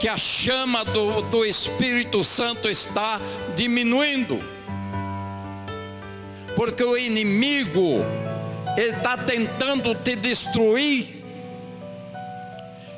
que 0.00 0.08
a 0.08 0.18
chama 0.18 0.84
do, 0.84 1.22
do 1.22 1.44
Espírito 1.44 2.22
Santo 2.24 2.68
está 2.68 3.20
diminuindo, 3.54 4.38
porque 6.56 6.82
o 6.82 6.96
inimigo 6.96 8.04
ele 8.76 8.96
está 8.96 9.16
tentando 9.16 9.94
te 9.94 10.16
destruir, 10.16 11.24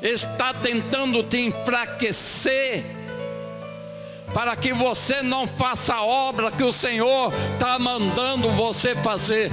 está 0.01 0.53
tentando 0.53 1.23
te 1.23 1.37
enfraquecer, 1.39 2.83
para 4.33 4.55
que 4.55 4.73
você 4.73 5.21
não 5.21 5.47
faça 5.47 5.95
a 5.95 6.03
obra 6.03 6.51
que 6.51 6.63
o 6.63 6.73
Senhor 6.73 7.31
está 7.53 7.79
mandando 7.79 8.49
você 8.49 8.95
fazer. 8.95 9.51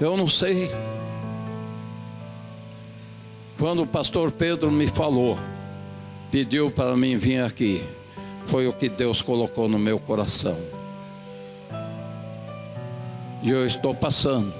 Eu 0.00 0.16
não 0.16 0.28
sei 0.28 0.70
Quando 3.58 3.82
o 3.82 3.86
pastor 3.86 4.30
Pedro 4.30 4.70
me 4.70 4.86
falou, 4.86 5.36
pediu 6.30 6.70
para 6.70 6.96
mim 6.96 7.16
vir 7.16 7.42
aqui, 7.42 7.82
foi 8.46 8.68
o 8.68 8.72
que 8.72 8.88
Deus 8.88 9.20
colocou 9.20 9.68
no 9.68 9.80
meu 9.80 9.98
coração. 9.98 10.56
E 13.42 13.50
eu 13.50 13.66
estou 13.66 13.92
passando, 13.92 14.54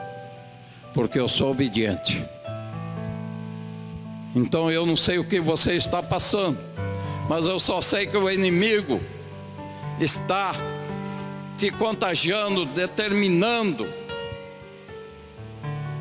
porque 0.92 1.16
eu 1.16 1.28
sou 1.28 1.52
obediente. 1.52 2.20
Então 4.34 4.68
eu 4.68 4.84
não 4.84 4.96
sei 4.96 5.20
o 5.20 5.24
que 5.24 5.38
você 5.38 5.74
está 5.74 6.02
passando, 6.02 6.58
mas 7.28 7.46
eu 7.46 7.60
só 7.60 7.80
sei 7.80 8.04
que 8.04 8.16
o 8.16 8.28
inimigo 8.28 9.00
está 10.00 10.56
te 11.56 11.70
contagiando, 11.70 12.64
determinando 12.66 13.86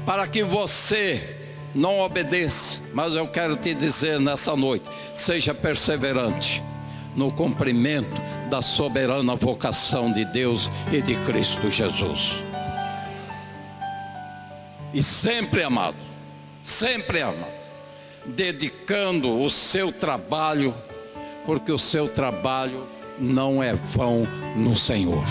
para 0.04 0.26
que 0.26 0.44
você 0.44 1.37
não 1.78 2.00
obedeça. 2.00 2.80
Mas 2.94 3.14
eu 3.14 3.28
quero 3.28 3.56
te 3.56 3.74
dizer 3.74 4.20
nessa 4.20 4.56
noite: 4.56 4.90
seja 5.14 5.54
perseverante 5.54 6.62
no 7.16 7.32
cumprimento 7.32 8.22
da 8.50 8.62
soberana 8.62 9.36
vocação 9.36 10.12
de 10.12 10.26
Deus 10.26 10.70
e 10.92 11.02
de 11.02 11.16
Cristo 11.18 11.72
Jesus. 11.72 12.44
E 14.94 15.04
sempre 15.04 15.64
amado, 15.64 15.98
sempre 16.64 17.22
amado, 17.22 17.46
dedicando 18.26 19.40
o 19.40 19.50
seu 19.50 19.92
trabalho, 19.92 20.74
porque 21.46 21.72
o 21.72 21.80
seu 21.80 22.10
trabalho 22.10 22.88
não 23.20 23.62
é 23.62 23.74
vão 23.74 24.28
no 24.56 24.76
Senhor. 24.78 25.24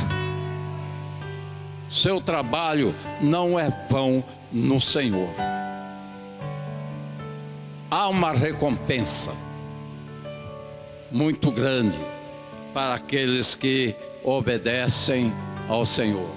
Seu 1.88 2.20
trabalho 2.20 2.94
não 3.20 3.58
é 3.58 3.68
vão 3.88 4.22
no 4.52 4.80
Senhor. 4.80 5.30
Há 7.90 8.08
uma 8.08 8.32
recompensa 8.32 9.32
muito 11.10 11.52
grande 11.52 11.98
para 12.74 12.94
aqueles 12.94 13.54
que 13.54 13.94
obedecem 14.24 15.32
ao 15.68 15.86
Senhor. 15.86 16.30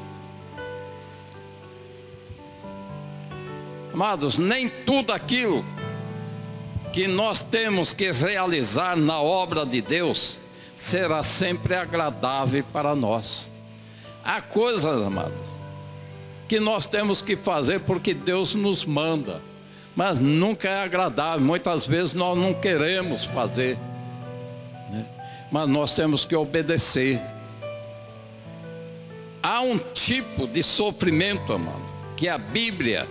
Amados, 3.94 4.38
nem 4.38 4.70
tudo 4.70 5.12
aquilo 5.12 5.66
que 6.94 7.08
nós 7.08 7.42
temos 7.42 7.92
que 7.92 8.12
realizar 8.12 8.96
na 8.96 9.20
obra 9.20 9.66
de 9.66 9.82
Deus 9.82 10.40
será 10.76 11.24
sempre 11.24 11.76
agradável 11.76 12.64
para 12.72 12.96
nós. 12.96 13.52
Há 14.24 14.40
coisas, 14.40 15.02
amados, 15.02 15.42
que 16.48 16.60
nós 16.60 16.88
temos 16.88 17.22
que 17.22 17.36
fazer 17.36 17.82
porque 17.82 18.14
Deus 18.14 18.54
nos 18.56 18.86
manda, 18.86 19.42
mas 20.00 20.18
nunca 20.18 20.70
é 20.70 20.84
agradável. 20.84 21.46
Muitas 21.46 21.86
vezes 21.86 22.14
nós 22.14 22.38
não 22.38 22.54
queremos 22.54 23.26
fazer 23.26 23.78
mas 25.52 25.68
nós 25.68 25.96
temos 25.96 26.26
que 26.26 26.36
obedecer. 26.36 27.20
Há 29.42 29.62
um 29.62 29.78
tipo 29.78 30.48
de 30.48 30.62
sofrimento, 30.62 31.54
amado, 31.54 31.82
que 32.16 32.28
a 32.28 32.38
Bíblia 32.38 33.08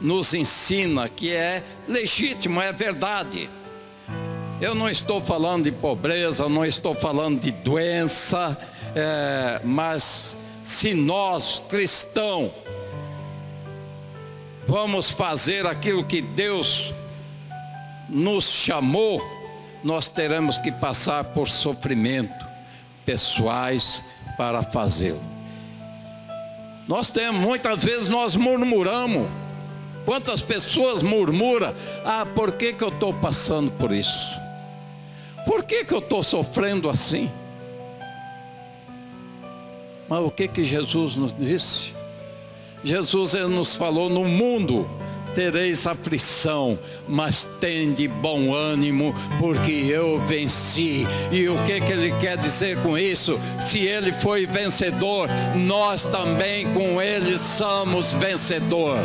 nos 0.00 0.34
ensina 0.34 1.08
que 1.08 1.32
é 1.32 1.62
legítimo, 1.86 2.60
é 2.60 2.72
verdade. 2.72 3.48
Eu 4.60 4.74
não 4.74 4.88
estou 4.88 5.20
falando 5.20 5.64
de 5.64 5.72
pobreza, 5.72 6.48
não 6.48 6.64
estou 6.64 6.94
falando 6.94 7.40
de 7.40 7.50
doença, 7.50 8.56
é, 8.94 9.60
mas 9.62 10.36
se 10.64 10.94
nós, 10.94 11.62
cristãos, 11.68 12.50
vamos 14.66 15.10
fazer 15.10 15.66
aquilo 15.66 16.04
que 16.04 16.20
Deus 16.20 16.92
nos 18.08 18.44
chamou, 18.44 19.22
nós 19.82 20.08
teremos 20.08 20.58
que 20.58 20.72
passar 20.72 21.24
por 21.24 21.48
sofrimento 21.48 22.46
pessoais 23.04 24.02
para 24.36 24.62
fazê-lo. 24.62 25.22
Nós 26.88 27.10
temos, 27.10 27.40
muitas 27.40 27.82
vezes 27.82 28.08
nós 28.08 28.36
murmuramos. 28.36 29.28
Quantas 30.04 30.40
pessoas 30.40 31.02
murmuram? 31.02 31.74
Ah, 32.04 32.24
por 32.24 32.52
que, 32.52 32.72
que 32.72 32.84
eu 32.84 32.90
estou 32.90 33.12
passando 33.14 33.72
por 33.72 33.90
isso? 33.90 34.36
Por 35.44 35.64
que, 35.64 35.84
que 35.84 35.92
eu 35.92 35.98
estou 35.98 36.22
sofrendo 36.22 36.88
assim? 36.88 37.28
Mas 40.08 40.20
o 40.20 40.30
que 40.30 40.46
que 40.46 40.64
Jesus 40.64 41.16
nos 41.16 41.32
disse? 41.32 41.95
Jesus 42.84 43.34
nos 43.34 43.74
falou 43.74 44.08
no 44.08 44.24
mundo 44.24 44.88
tereis 45.36 45.86
aflição, 45.86 46.78
mas 47.06 47.44
tende 47.60 48.08
bom 48.08 48.54
ânimo, 48.54 49.14
porque 49.38 49.70
eu 49.70 50.18
venci. 50.18 51.06
E 51.30 51.46
o 51.46 51.62
que, 51.64 51.78
que 51.78 51.92
ele 51.92 52.10
quer 52.12 52.38
dizer 52.38 52.80
com 52.80 52.96
isso? 52.96 53.38
Se 53.60 53.80
ele 53.80 54.14
foi 54.14 54.46
vencedor, 54.46 55.28
nós 55.54 56.06
também 56.06 56.72
com 56.72 57.02
ele 57.02 57.36
somos 57.36 58.14
vencedor. 58.14 58.96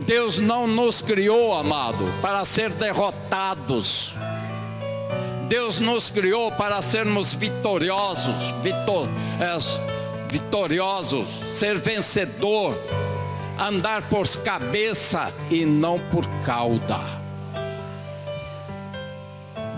Deus 0.00 0.38
não 0.38 0.66
nos 0.66 1.00
criou, 1.00 1.54
amado, 1.54 2.04
para 2.20 2.44
ser 2.44 2.68
derrotados. 2.70 4.14
Deus 5.48 5.80
nos 5.80 6.10
criou 6.10 6.52
para 6.52 6.82
sermos 6.82 7.32
vitoriosos, 7.32 8.54
vitor, 8.62 9.08
vitoriosos, 10.30 11.28
ser 11.52 11.78
vencedor 11.78 12.76
andar 13.60 14.08
por 14.08 14.26
cabeça 14.42 15.30
e 15.50 15.66
não 15.66 15.98
por 15.98 16.26
cauda. 16.40 16.98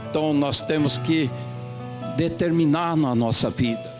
Então 0.08 0.32
nós 0.32 0.62
temos 0.62 0.98
que 0.98 1.28
determinar 2.16 2.96
na 2.96 3.14
nossa 3.14 3.50
vida. 3.50 3.90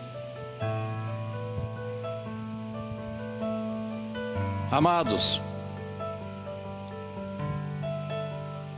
Amados, 4.71 5.41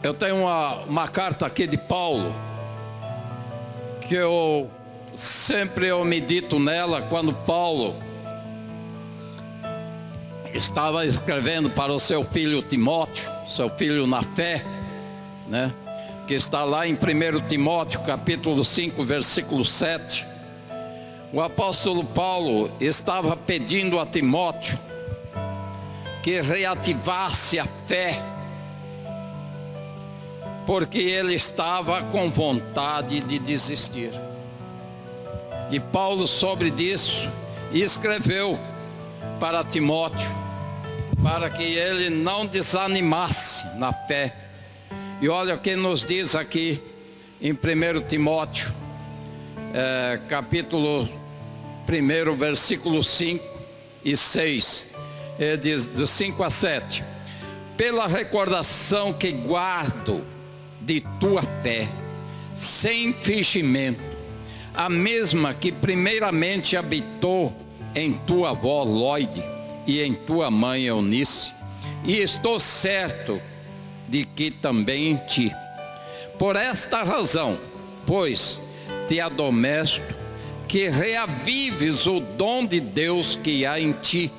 eu 0.02 0.14
tenho 0.14 0.38
uma, 0.42 0.76
uma 0.84 1.08
carta 1.08 1.46
aqui 1.46 1.68
de 1.68 1.78
Paulo, 1.78 2.34
que 4.02 4.16
eu 4.16 4.70
sempre 5.16 5.88
eu 5.88 6.04
medito 6.04 6.60
nela 6.60 7.02
quando 7.02 7.34
Paulo 7.34 7.96
estava 10.54 11.06
escrevendo 11.06 11.70
para 11.70 11.92
o 11.92 12.00
seu 12.00 12.24
filho 12.24 12.62
Timóteo, 12.62 13.32
seu 13.48 13.70
filho 13.70 14.06
na 14.06 14.22
fé, 14.24 14.64
né? 15.48 15.74
Que 16.28 16.34
está 16.34 16.64
lá 16.64 16.88
em 16.88 16.94
1 16.94 17.48
Timóteo, 17.48 18.02
capítulo 18.02 18.64
5, 18.64 19.06
versículo 19.06 19.64
7. 19.64 20.26
O 21.32 21.42
apóstolo 21.42 22.04
Paulo 22.04 22.72
estava 22.80 23.36
pedindo 23.38 24.00
a 24.00 24.06
Timóteo 24.06 24.80
que 26.24 26.42
reativasse 26.42 27.60
a 27.60 27.66
fé, 27.86 28.20
porque 30.66 30.98
ele 30.98 31.36
estava 31.36 32.02
com 32.04 32.32
vontade 32.32 33.20
de 33.22 33.38
desistir. 33.38 34.12
E 35.72 35.80
Paulo, 35.80 36.28
sobre 36.28 36.70
disso, 36.70 37.30
escreveu 37.72 38.60
para 39.40 39.64
Timóteo 39.64 40.46
para 41.26 41.50
que 41.50 41.64
ele 41.64 42.08
não 42.08 42.46
desanimasse 42.46 43.66
na 43.80 43.92
fé. 43.92 44.32
E 45.20 45.28
olha 45.28 45.56
o 45.56 45.58
que 45.58 45.76
nos 45.76 46.06
diz 46.06 46.36
aqui 46.36 46.80
em 47.42 47.52
1 47.52 48.08
Timóteo, 48.08 48.72
é, 49.74 50.20
capítulo 50.30 51.10
1, 51.90 52.36
versículo 52.38 53.04
5 53.04 53.44
e 54.04 54.16
6. 54.16 54.92
Ele 55.40 55.58
diz, 55.58 55.88
do 55.88 56.06
5 56.06 56.44
a 56.44 56.52
7. 56.52 57.04
Pela 57.76 58.06
recordação 58.06 59.12
que 59.12 59.32
guardo 59.32 60.24
de 60.80 61.02
tua 61.20 61.42
fé, 61.64 61.90
sem 62.54 63.12
fingimento, 63.14 64.00
a 64.76 64.90
mesma 64.90 65.54
que 65.54 65.72
primeiramente 65.72 66.76
habitou 66.76 67.54
em 67.96 68.14
tua 68.14 68.50
avó 68.50 68.84
Lloyd 68.84 69.42
e 69.88 70.02
em 70.02 70.14
tua 70.14 70.52
mãe 70.52 70.86
Eunice, 70.86 71.54
e 72.04 72.18
estou 72.18 72.60
certo 72.60 73.42
de 74.08 74.26
que 74.26 74.52
também 74.52 75.12
em 75.12 75.16
ti. 75.16 75.52
Por 76.38 76.56
esta 76.56 77.04
razão, 77.04 77.58
pois, 78.06 78.62
te 79.08 79.20
adomesto 79.20 80.16
que 80.68 80.90
reavives 80.90 82.06
o 82.06 82.20
dom 82.20 82.66
de 82.66 82.80
Deus 82.80 83.40
que 83.42 83.66
há 83.66 83.80
em 83.80 83.94
ti, 83.94 84.32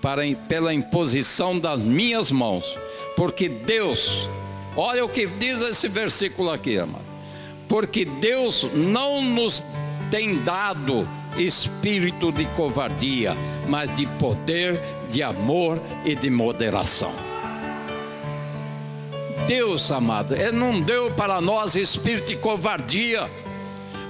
para, 0.00 0.22
pela 0.48 0.72
imposição 0.72 1.58
das 1.58 1.80
minhas 1.80 2.30
mãos, 2.30 2.76
porque 3.16 3.48
Deus, 3.48 4.28
olha 4.76 5.04
o 5.04 5.08
que 5.08 5.26
diz 5.26 5.60
esse 5.60 5.88
versículo 5.88 6.50
aqui, 6.50 6.78
amado, 6.78 7.05
porque 7.76 8.06
Deus 8.06 8.66
não 8.72 9.20
nos 9.20 9.62
tem 10.10 10.42
dado 10.42 11.06
espírito 11.36 12.32
de 12.32 12.46
covardia, 12.46 13.36
mas 13.68 13.94
de 13.94 14.06
poder, 14.06 14.80
de 15.10 15.22
amor 15.22 15.78
e 16.02 16.14
de 16.14 16.30
moderação. 16.30 17.12
Deus, 19.46 19.90
amado, 19.90 20.34
Ele 20.34 20.52
não 20.52 20.80
deu 20.80 21.10
para 21.10 21.38
nós 21.42 21.74
espírito 21.74 22.28
de 22.28 22.36
covardia, 22.36 23.30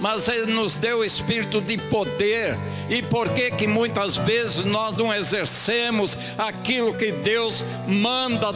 mas 0.01 0.29
Ele 0.29 0.53
nos 0.53 0.77
deu 0.77 1.05
espírito 1.05 1.61
de 1.61 1.77
poder. 1.77 2.57
E 2.89 3.03
por 3.03 3.31
que 3.33 3.51
que 3.51 3.67
muitas 3.67 4.15
vezes 4.15 4.63
nós 4.63 4.97
não 4.97 5.13
exercemos 5.13 6.17
aquilo 6.39 6.95
que 6.95 7.11
Deus 7.11 7.65
manda 7.89 8.53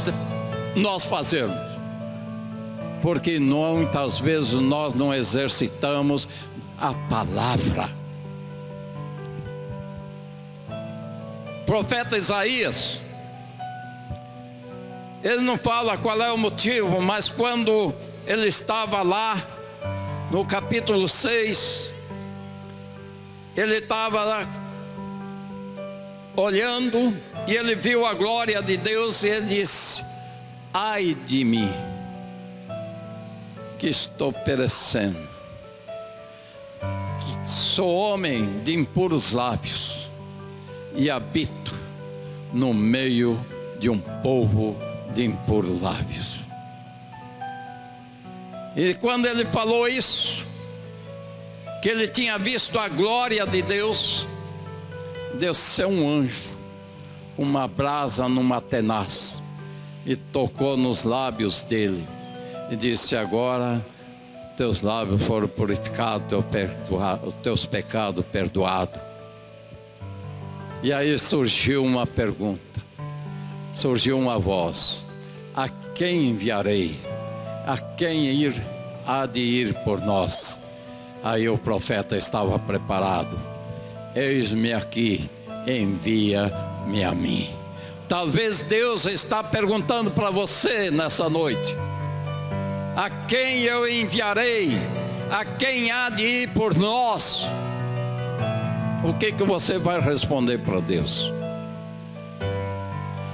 nós 0.77 1.05
fazermos? 1.05 1.70
Porque 3.01 3.39
muitas 3.39 4.19
vezes 4.19 4.53
nós 4.53 4.95
não 4.95 5.13
exercitamos 5.13 6.29
a 6.79 6.93
palavra. 7.09 7.91
Profeta 11.67 12.17
Isaías, 12.17 13.01
ele 15.23 15.43
não 15.43 15.57
fala 15.57 15.97
qual 15.97 16.21
é 16.21 16.33
o 16.33 16.37
motivo, 16.37 17.01
mas 17.01 17.29
quando 17.29 17.95
ele 18.27 18.49
estava 18.49 19.03
lá, 19.03 19.37
no 20.31 20.45
capítulo 20.45 21.09
6, 21.09 21.93
ele 23.57 23.77
estava 23.77 24.25
lá 24.25 24.49
olhando 26.37 27.17
e 27.47 27.55
ele 27.55 27.75
viu 27.75 28.07
a 28.07 28.15
glória 28.15 28.63
de 28.63 28.77
Deus 28.77 29.23
e 29.23 29.29
ele 29.29 29.47
disse: 29.47 30.05
Ai 30.73 31.15
de 31.27 31.45
mim, 31.45 31.71
que 33.81 33.89
estou 33.89 34.31
perecendo, 34.31 35.27
que 37.19 37.51
sou 37.51 37.91
homem 37.97 38.63
de 38.63 38.75
impuros 38.75 39.33
lábios 39.33 40.11
e 40.95 41.09
habito 41.09 41.75
no 42.53 42.75
meio 42.75 43.43
de 43.79 43.89
um 43.89 43.99
povo 43.99 44.77
de 45.15 45.25
impuros 45.25 45.81
lábios. 45.81 46.41
E 48.77 48.93
quando 48.93 49.25
ele 49.25 49.47
falou 49.47 49.89
isso, 49.89 50.47
que 51.81 51.89
ele 51.89 52.07
tinha 52.07 52.39
visto 52.39 52.79
a 52.79 52.87
glória 52.87 53.47
de 53.47 53.63
Deus, 53.63 54.27
desceu 55.39 55.89
um 55.89 56.07
anjo 56.07 56.55
uma 57.39 57.67
brasa 57.67 58.29
numa 58.29 58.61
tenaz 58.61 59.43
e 60.05 60.15
tocou 60.15 60.77
nos 60.77 61.03
lábios 61.05 61.63
dele 61.63 62.07
e 62.71 62.77
disse: 62.77 63.17
Agora 63.17 63.85
teus 64.57 64.83
lábios 64.83 65.23
foram 65.23 65.49
purificados, 65.49 66.29
teu 66.29 66.43
perdoado, 66.43 67.33
teus 67.43 67.67
pecados 67.67 68.25
perdoados. 68.27 69.01
E 70.83 70.93
aí 70.93 71.19
surgiu 71.19 71.85
uma 71.85 72.07
pergunta, 72.07 72.81
surgiu 73.75 74.19
uma 74.19 74.39
voz: 74.39 75.07
A 75.55 75.69
quem 75.95 76.31
enviarei? 76.31 77.11
a 77.67 77.77
quem 77.79 78.27
ir 78.27 78.61
há 79.07 79.27
de 79.27 79.41
ir 79.41 79.75
por 79.85 80.01
nós. 80.01 80.59
Aí 81.23 81.49
o 81.49 81.59
profeta 81.59 82.17
estava 82.17 82.59
preparado. 82.59 83.39
Eis-me 84.15 84.73
aqui, 84.73 85.31
envia-me 85.67 87.05
a 87.05 87.15
mim. 87.15 87.51
Talvez 88.09 88.61
Deus 88.63 89.07
está 89.07 89.45
perguntando 89.45 90.11
para 90.11 90.31
você 90.31 90.91
nessa 90.91 91.29
noite: 91.29 91.77
a 92.97 93.11
quem 93.27 93.63
eu 93.63 93.89
enviarei? 93.89 94.79
A 95.31 95.45
quem 95.45 95.91
há 95.91 96.11
de 96.11 96.23
ir 96.23 96.49
por 96.51 96.75
nós? 96.75 97.47
O 99.05 99.15
que 99.15 99.33
que 99.33 99.45
você 99.45 99.79
vai 99.79 100.01
responder 100.01 100.59
para 100.59 100.81
Deus? 100.81 101.33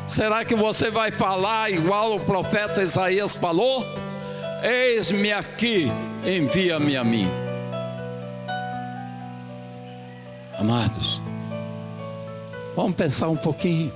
Será 0.07 0.45
que 0.45 0.55
você 0.55 0.91
vai 0.91 1.11
falar 1.11 1.71
igual 1.71 2.15
o 2.15 2.21
profeta 2.21 2.83
Isaías 2.83 3.35
falou? 3.35 3.85
Eis-me 4.63 5.33
aqui, 5.33 5.91
envia-me 6.25 6.97
a 6.97 7.03
mim. 7.03 7.29
Amados, 10.59 11.21
vamos 12.75 12.95
pensar 12.95 13.29
um 13.29 13.37
pouquinho 13.37 13.93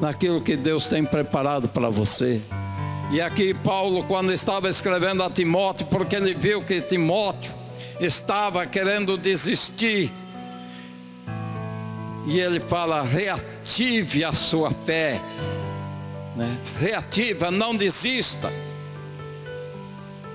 naquilo 0.00 0.40
que 0.40 0.56
Deus 0.56 0.88
tem 0.88 1.04
preparado 1.04 1.68
para 1.68 1.88
você. 1.88 2.40
E 3.10 3.20
aqui 3.20 3.54
Paulo, 3.54 4.02
quando 4.04 4.32
estava 4.32 4.68
escrevendo 4.68 5.22
a 5.22 5.30
Timóteo, 5.30 5.86
porque 5.86 6.16
ele 6.16 6.34
viu 6.34 6.62
que 6.62 6.80
Timóteo 6.80 7.54
estava 8.00 8.66
querendo 8.66 9.16
desistir, 9.16 10.12
e 12.26 12.40
ele 12.40 12.58
fala: 12.58 13.02
reative 13.02 14.24
a 14.24 14.32
sua 14.32 14.70
fé, 14.84 15.20
né? 16.34 16.58
reativa, 16.80 17.50
não 17.50 17.76
desista 17.76 18.50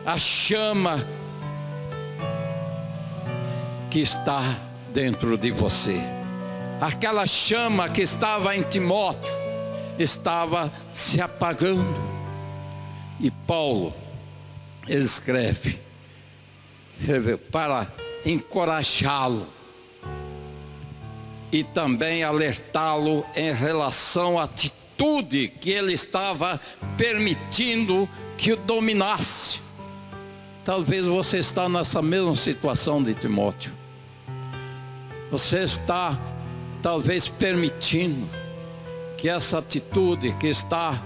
a 0.05 0.17
chama 0.17 1.05
que 3.89 3.99
está 3.99 4.41
dentro 4.93 5.37
de 5.37 5.51
você. 5.51 5.99
Aquela 6.79 7.27
chama 7.27 7.87
que 7.89 8.01
estava 8.01 8.55
em 8.55 8.63
Timóteo 8.63 9.31
estava 9.99 10.71
se 10.91 11.21
apagando. 11.21 12.20
E 13.21 13.29
Paulo 13.29 13.93
escreve, 14.87 15.79
para 17.51 17.87
encorajá-lo 18.25 19.47
e 21.51 21.63
também 21.63 22.23
alertá-lo 22.23 23.23
em 23.35 23.53
relação 23.53 24.39
à 24.39 24.43
atitude 24.43 25.49
que 25.49 25.69
ele 25.69 25.93
estava 25.93 26.59
permitindo 26.97 28.09
que 28.37 28.53
o 28.53 28.57
dominasse. 28.57 29.59
Talvez 30.65 31.05
você 31.05 31.39
está 31.39 31.69
nessa 31.69 32.01
mesma 32.01 32.35
situação 32.35 33.03
de 33.03 33.13
Timóteo. 33.13 33.71
Você 35.29 35.59
está 35.59 36.19
talvez 36.81 37.27
permitindo 37.27 38.27
que 39.17 39.29
essa 39.29 39.59
atitude 39.59 40.33
que 40.37 40.47
está 40.47 40.99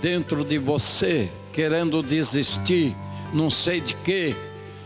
dentro 0.00 0.44
de 0.44 0.58
você, 0.58 1.30
querendo 1.52 2.02
desistir, 2.02 2.96
não 3.32 3.50
sei 3.50 3.80
de 3.80 3.94
quê, 3.96 4.34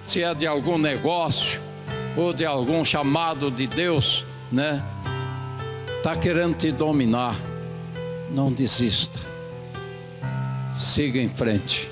se 0.05 0.23
é 0.23 0.35
de 0.35 0.47
algum 0.47 0.77
negócio 0.77 1.61
ou 2.17 2.33
de 2.33 2.45
algum 2.45 2.85
chamado 2.85 3.51
de 3.51 3.67
Deus, 3.67 4.25
né? 4.51 4.83
Está 5.97 6.17
querendo 6.17 6.57
te 6.57 6.73
dominar. 6.73 7.37
Não 8.31 8.53
desista. 8.53 9.19
Siga 10.75 11.21
em 11.21 11.29
frente. 11.29 11.89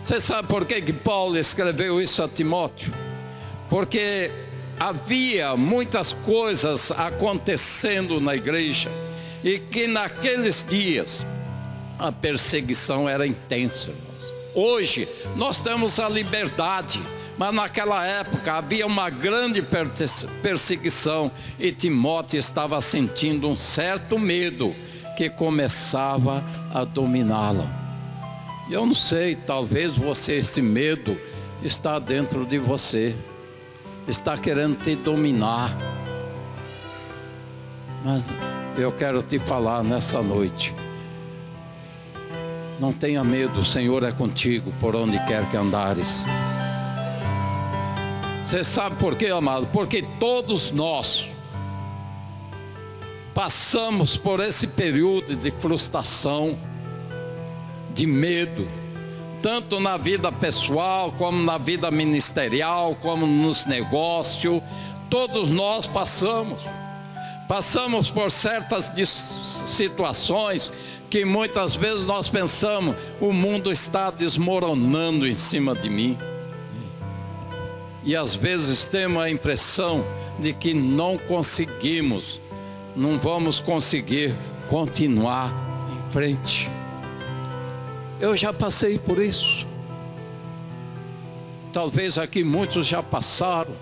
Você 0.00 0.20
sabe 0.20 0.48
por 0.48 0.66
que, 0.66 0.82
que 0.82 0.92
Paulo 0.92 1.38
escreveu 1.38 2.00
isso 2.00 2.22
a 2.22 2.28
Timóteo? 2.28 2.92
Porque 3.70 4.30
havia 4.78 5.56
muitas 5.56 6.12
coisas 6.12 6.90
acontecendo 6.92 8.20
na 8.20 8.34
igreja 8.34 8.90
e 9.44 9.58
que 9.58 9.86
naqueles 9.86 10.64
dias 10.66 11.26
a 11.98 12.10
perseguição 12.10 13.06
era 13.06 13.26
intensa. 13.26 13.92
Hoje 14.54 15.06
nós 15.36 15.60
temos 15.60 16.00
a 16.00 16.08
liberdade, 16.08 17.00
mas 17.36 17.54
naquela 17.54 18.06
época 18.06 18.54
havia 18.54 18.86
uma 18.86 19.10
grande 19.10 19.62
perseguição 20.42 21.30
e 21.58 21.70
Timóteo 21.70 22.38
estava 22.38 22.80
sentindo 22.80 23.46
um 23.48 23.56
certo 23.56 24.18
medo 24.18 24.74
que 25.14 25.28
começava 25.28 26.42
a 26.72 26.82
dominá-lo. 26.84 27.68
Eu 28.70 28.86
não 28.86 28.94
sei, 28.94 29.36
talvez 29.36 29.92
você, 29.92 30.36
esse 30.36 30.62
medo 30.62 31.20
está 31.62 31.98
dentro 31.98 32.46
de 32.46 32.58
você, 32.58 33.14
está 34.08 34.38
querendo 34.38 34.76
te 34.76 34.96
dominar. 34.96 35.76
Mas 38.02 38.22
eu 38.76 38.90
quero 38.90 39.22
te 39.22 39.38
falar 39.38 39.82
nessa 39.84 40.22
noite. 40.22 40.74
Não 42.80 42.92
tenha 42.92 43.22
medo, 43.22 43.60
o 43.60 43.64
Senhor 43.64 44.02
é 44.02 44.10
contigo 44.10 44.72
por 44.80 44.96
onde 44.96 45.18
quer 45.26 45.48
que 45.48 45.56
andares. 45.56 46.24
Você 48.44 48.64
sabe 48.64 48.96
por 48.96 49.14
quê, 49.16 49.28
amado? 49.28 49.68
Porque 49.68 50.02
todos 50.18 50.70
nós 50.70 51.30
passamos 53.32 54.16
por 54.16 54.40
esse 54.40 54.66
período 54.66 55.36
de 55.36 55.50
frustração 55.52 56.58
de 57.94 58.06
medo, 58.06 58.68
tanto 59.40 59.78
na 59.78 59.96
vida 59.96 60.32
pessoal, 60.32 61.12
como 61.12 61.42
na 61.42 61.58
vida 61.58 61.90
ministerial, 61.90 62.96
como 63.00 63.26
nos 63.26 63.66
negócios, 63.66 64.60
todos 65.08 65.50
nós 65.50 65.86
passamos. 65.86 66.60
Passamos 67.48 68.10
por 68.10 68.30
certas 68.30 68.90
situações 69.66 70.72
que 71.10 71.24
muitas 71.24 71.76
vezes 71.76 72.06
nós 72.06 72.28
pensamos, 72.28 72.96
o 73.20 73.32
mundo 73.32 73.70
está 73.70 74.10
desmoronando 74.10 75.26
em 75.26 75.34
cima 75.34 75.74
de 75.74 75.88
mim. 75.88 76.18
E 78.02 78.16
às 78.16 78.34
vezes 78.34 78.86
temos 78.86 79.22
a 79.22 79.30
impressão 79.30 80.04
de 80.38 80.52
que 80.52 80.74
não 80.74 81.16
conseguimos, 81.16 82.40
não 82.96 83.18
vamos 83.18 83.60
conseguir 83.60 84.34
continuar 84.68 85.52
em 85.92 86.12
frente. 86.12 86.68
Eu 88.20 88.36
já 88.36 88.52
passei 88.52 88.98
por 88.98 89.18
isso. 89.18 89.66
Talvez 91.72 92.18
aqui 92.18 92.42
muitos 92.42 92.86
já 92.86 93.02
passaram. 93.02 93.74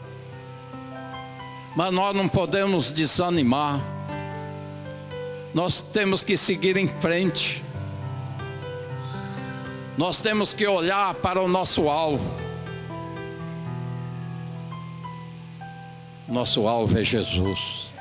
Mas 1.75 1.93
nós 1.93 2.15
não 2.15 2.29
podemos 2.29 2.93
desanimar. 2.93 3.81
Nós 5.55 5.81
temos 5.81 6.23
que 6.23 6.37
seguir 6.37 6.77
em 6.77 6.89
frente. 6.89 7.63
Nós 9.97 10.21
temos 10.21 10.53
que 10.53 10.67
olhar 10.67 11.15
para 11.15 11.41
o 11.41 11.49
nosso 11.49 11.89
alvo. 11.89 12.31
Nosso 16.29 16.67
alvo 16.67 16.99
é 16.99 17.05
Jesus. 17.05 17.93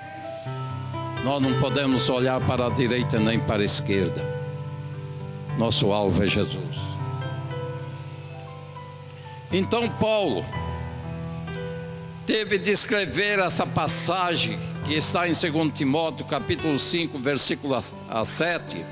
Nós 1.23 1.41
não 1.41 1.59
podemos 1.59 2.09
olhar 2.09 2.39
para 2.41 2.67
a 2.67 2.69
direita 2.69 3.19
nem 3.19 3.39
para 3.39 3.61
a 3.61 3.65
esquerda. 3.65 4.25
Nosso 5.57 5.91
alvo 5.91 6.23
é 6.23 6.27
Jesus. 6.27 6.77
Então 9.51 9.87
Paulo 9.87 10.45
teve 12.31 12.57
de 12.57 12.71
escrever 12.71 13.39
essa 13.39 13.67
passagem 13.67 14.57
que 14.85 14.93
está 14.93 15.27
em 15.27 15.33
2 15.33 15.73
Timóteo 15.73 16.25
capítulo 16.25 16.79
5, 16.79 17.19
versículo 17.19 17.75
a 18.09 18.23
7, 18.23 18.85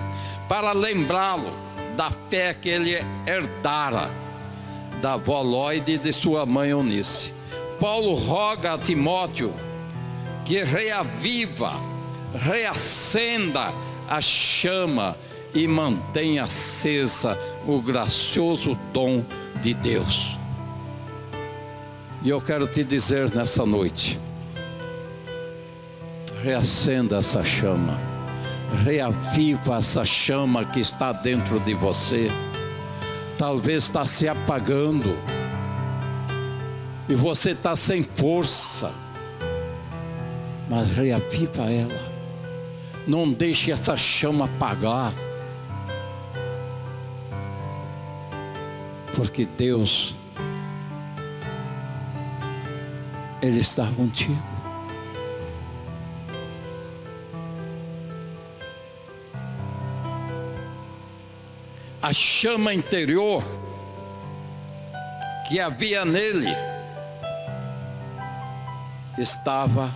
para 0.50 0.74
lembrá-lo 0.74 1.50
da 1.96 2.12
fé 2.30 2.54
que 2.54 2.68
ele 2.68 2.98
herdara 3.26 4.12
da 5.02 5.14
avó 5.14 5.42
Lloyd 5.42 5.90
e 5.90 5.98
de 5.98 6.12
sua 6.12 6.46
mãe 6.46 6.72
Eunice. 6.72 7.34
Paulo 7.80 8.14
roga 8.14 8.74
a 8.74 8.78
Timóteo 8.78 9.54
que 10.44 10.62
reaviva, 10.62 11.80
reacenda 12.36 13.74
a 14.10 14.20
chama 14.20 15.16
e 15.54 15.66
mantenha 15.66 16.44
acesa 16.44 17.40
o 17.66 17.82
gracioso 17.82 18.78
dom 18.92 19.24
de 19.62 19.74
Deus. 19.74 20.39
E 22.22 22.30
eu 22.30 22.42
quero 22.42 22.68
te 22.68 22.84
dizer 22.84 23.34
nessa 23.34 23.66
noite: 23.66 24.20
reacenda 26.44 27.20
essa 27.20 27.42
chama, 27.44 27.98
reaviva 28.84 29.78
essa 29.78 30.04
chama 30.04 30.66
que 30.66 30.82
está 30.82 31.14
dentro 31.14 31.62
de 31.62 31.74
você. 31.74 32.30
Talvez 33.38 33.84
está 33.84 34.06
se 34.06 34.28
apagando, 34.28 35.16
e 37.08 37.16
você 37.16 37.52
está 37.52 37.74
sem 37.74 38.04
força, 38.04 38.94
mas 40.70 40.92
reaviva 40.92 41.72
ela. 41.72 42.10
Não 43.08 43.32
deixe 43.32 43.72
essa 43.72 43.96
chama 43.96 44.44
apagar, 44.44 45.14
porque 49.16 49.46
Deus 49.46 50.19
Ele 53.42 53.60
está 53.62 53.86
contigo. 53.96 54.60
A 62.02 62.14
chama 62.14 62.74
interior 62.74 63.44
que 65.48 65.60
havia 65.60 66.04
nele 66.06 66.50
estava 69.18 69.92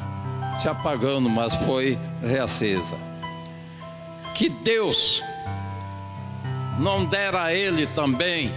se 0.59 0.67
apagando, 0.67 1.29
mas 1.29 1.53
foi 1.53 1.97
reacesa. 2.21 2.97
Que 4.33 4.49
Deus 4.49 5.23
não 6.79 7.05
dera 7.05 7.43
a 7.43 7.53
ele 7.53 7.87
também 7.87 8.51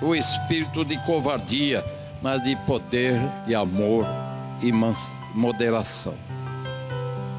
o 0.00 0.14
espírito 0.14 0.84
de 0.84 0.96
covardia 1.04 1.84
mas 2.22 2.42
de 2.42 2.56
poder, 2.56 3.18
de 3.46 3.54
amor 3.54 4.06
e 4.62 4.72
moderação. 5.34 6.14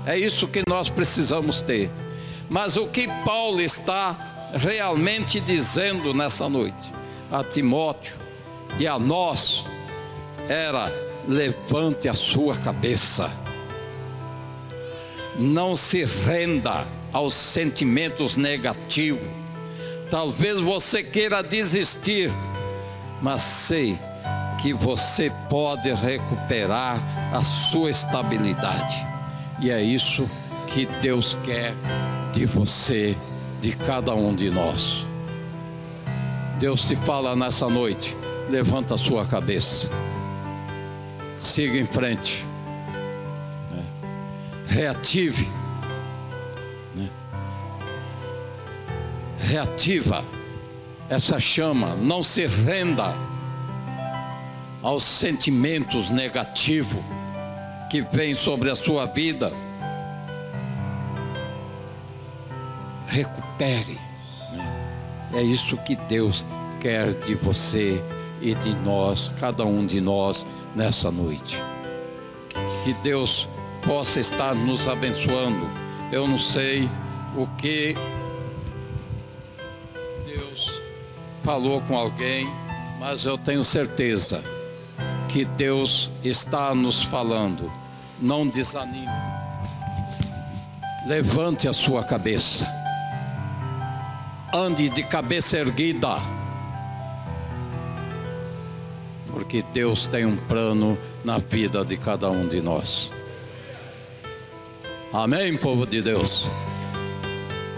É 0.06 0.18
isso 0.18 0.48
que 0.48 0.64
nós 0.68 0.90
precisamos 0.90 1.62
ter. 1.62 1.92
Mas 2.50 2.78
o 2.78 2.88
que 2.88 3.08
Paulo 3.24 3.62
está 3.62 4.50
realmente 4.54 5.40
dizendo 5.40 6.14
nessa 6.14 6.50
noite 6.50 6.92
a 7.32 7.44
Timóteo 7.44 8.16
e 8.80 8.88
a 8.88 8.98
nós 8.98 9.66
era: 10.48 10.92
levante 11.28 12.08
a 12.08 12.14
sua 12.14 12.56
cabeça, 12.56 13.30
não 15.38 15.76
se 15.76 16.04
renda 16.04 16.88
aos 17.14 17.34
sentimentos 17.34 18.36
negativos. 18.36 19.28
Talvez 20.10 20.60
você 20.60 21.04
queira 21.04 21.44
desistir, 21.44 22.32
mas 23.22 23.44
sei 23.44 24.00
que 24.62 24.74
você 24.74 25.32
pode 25.50 25.92
recuperar 25.94 27.02
a 27.34 27.44
sua 27.44 27.90
estabilidade. 27.90 28.96
E 29.60 29.72
é 29.72 29.82
isso 29.82 30.30
que 30.68 30.86
Deus 31.02 31.38
quer 31.44 31.74
de 32.34 32.46
você, 32.46 33.18
de 33.62 33.72
cada 33.72 34.14
um 34.14 34.36
de 34.36 34.50
nós. 34.50 35.06
Deus 36.60 36.88
te 36.88 36.96
fala 36.96 37.36
nessa 37.36 37.70
noite: 37.70 38.16
levanta 38.50 38.96
a 38.96 38.98
sua 38.98 39.26
cabeça, 39.26 39.90
siga 41.36 41.78
em 41.78 41.86
frente, 41.86 42.46
né? 43.72 43.86
reative, 44.68 45.48
né? 46.96 47.10
reativa 49.40 50.24
essa 51.10 51.40
chama, 51.40 51.96
não 51.96 52.22
se 52.22 52.46
renda 52.46 53.16
aos 54.82 55.04
sentimentos 55.04 56.10
negativos 56.10 57.02
que 57.90 58.02
vêm 58.02 58.36
sobre 58.36 58.70
a 58.70 58.76
sua 58.76 59.06
vida. 59.06 59.52
Recupere. 63.08 64.00
Né? 64.54 65.32
É 65.34 65.42
isso 65.42 65.76
que 65.78 65.96
Deus 65.96 66.46
quer 66.80 67.14
de 67.14 67.36
você 67.36 68.02
e 68.42 68.54
de 68.56 68.74
nós, 68.76 69.32
cada 69.40 69.66
um 69.66 69.86
de 69.86 70.00
nós, 70.00 70.46
nessa 70.76 71.12
noite. 71.12 71.62
Que 72.84 72.94
Deus 72.94 73.48
possa 73.86 74.20
estar 74.20 74.54
nos 74.54 74.88
abençoando. 74.88 75.68
Eu 76.12 76.28
não 76.28 76.40
sei 76.40 76.90
o 77.36 77.46
que 77.58 77.96
Deus 80.26 80.82
falou 81.44 81.82
com 81.82 81.98
alguém, 81.98 82.50
mas 83.00 83.26
eu 83.26 83.38
tenho 83.38 83.64
certeza 83.64 84.59
que 85.30 85.46
Deus 85.46 86.12
está 86.24 86.74
nos 86.74 87.04
falando. 87.04 87.72
Não 88.20 88.48
desanime. 88.48 89.08
Levante 91.08 91.68
a 91.68 91.74
sua 91.74 92.04
cabeça. 92.04 92.68
Ande 94.54 94.90
de 94.90 95.04
cabeça 95.04 95.58
erguida. 95.58 96.18
Porque 99.32 99.64
Deus 99.72 100.08
tem 100.08 100.26
um 100.26 100.36
plano 100.36 100.98
na 101.24 101.38
vida 101.38 101.86
de 101.86 101.96
cada 101.96 102.30
um 102.30 102.48
de 102.48 102.60
nós. 102.60 103.12
Amém, 105.14 105.56
povo 105.56 105.86
de 105.86 106.02
Deus. 106.02 106.52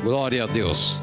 Glória 0.04 0.46
a 0.46 0.48
Deus. 0.48 1.01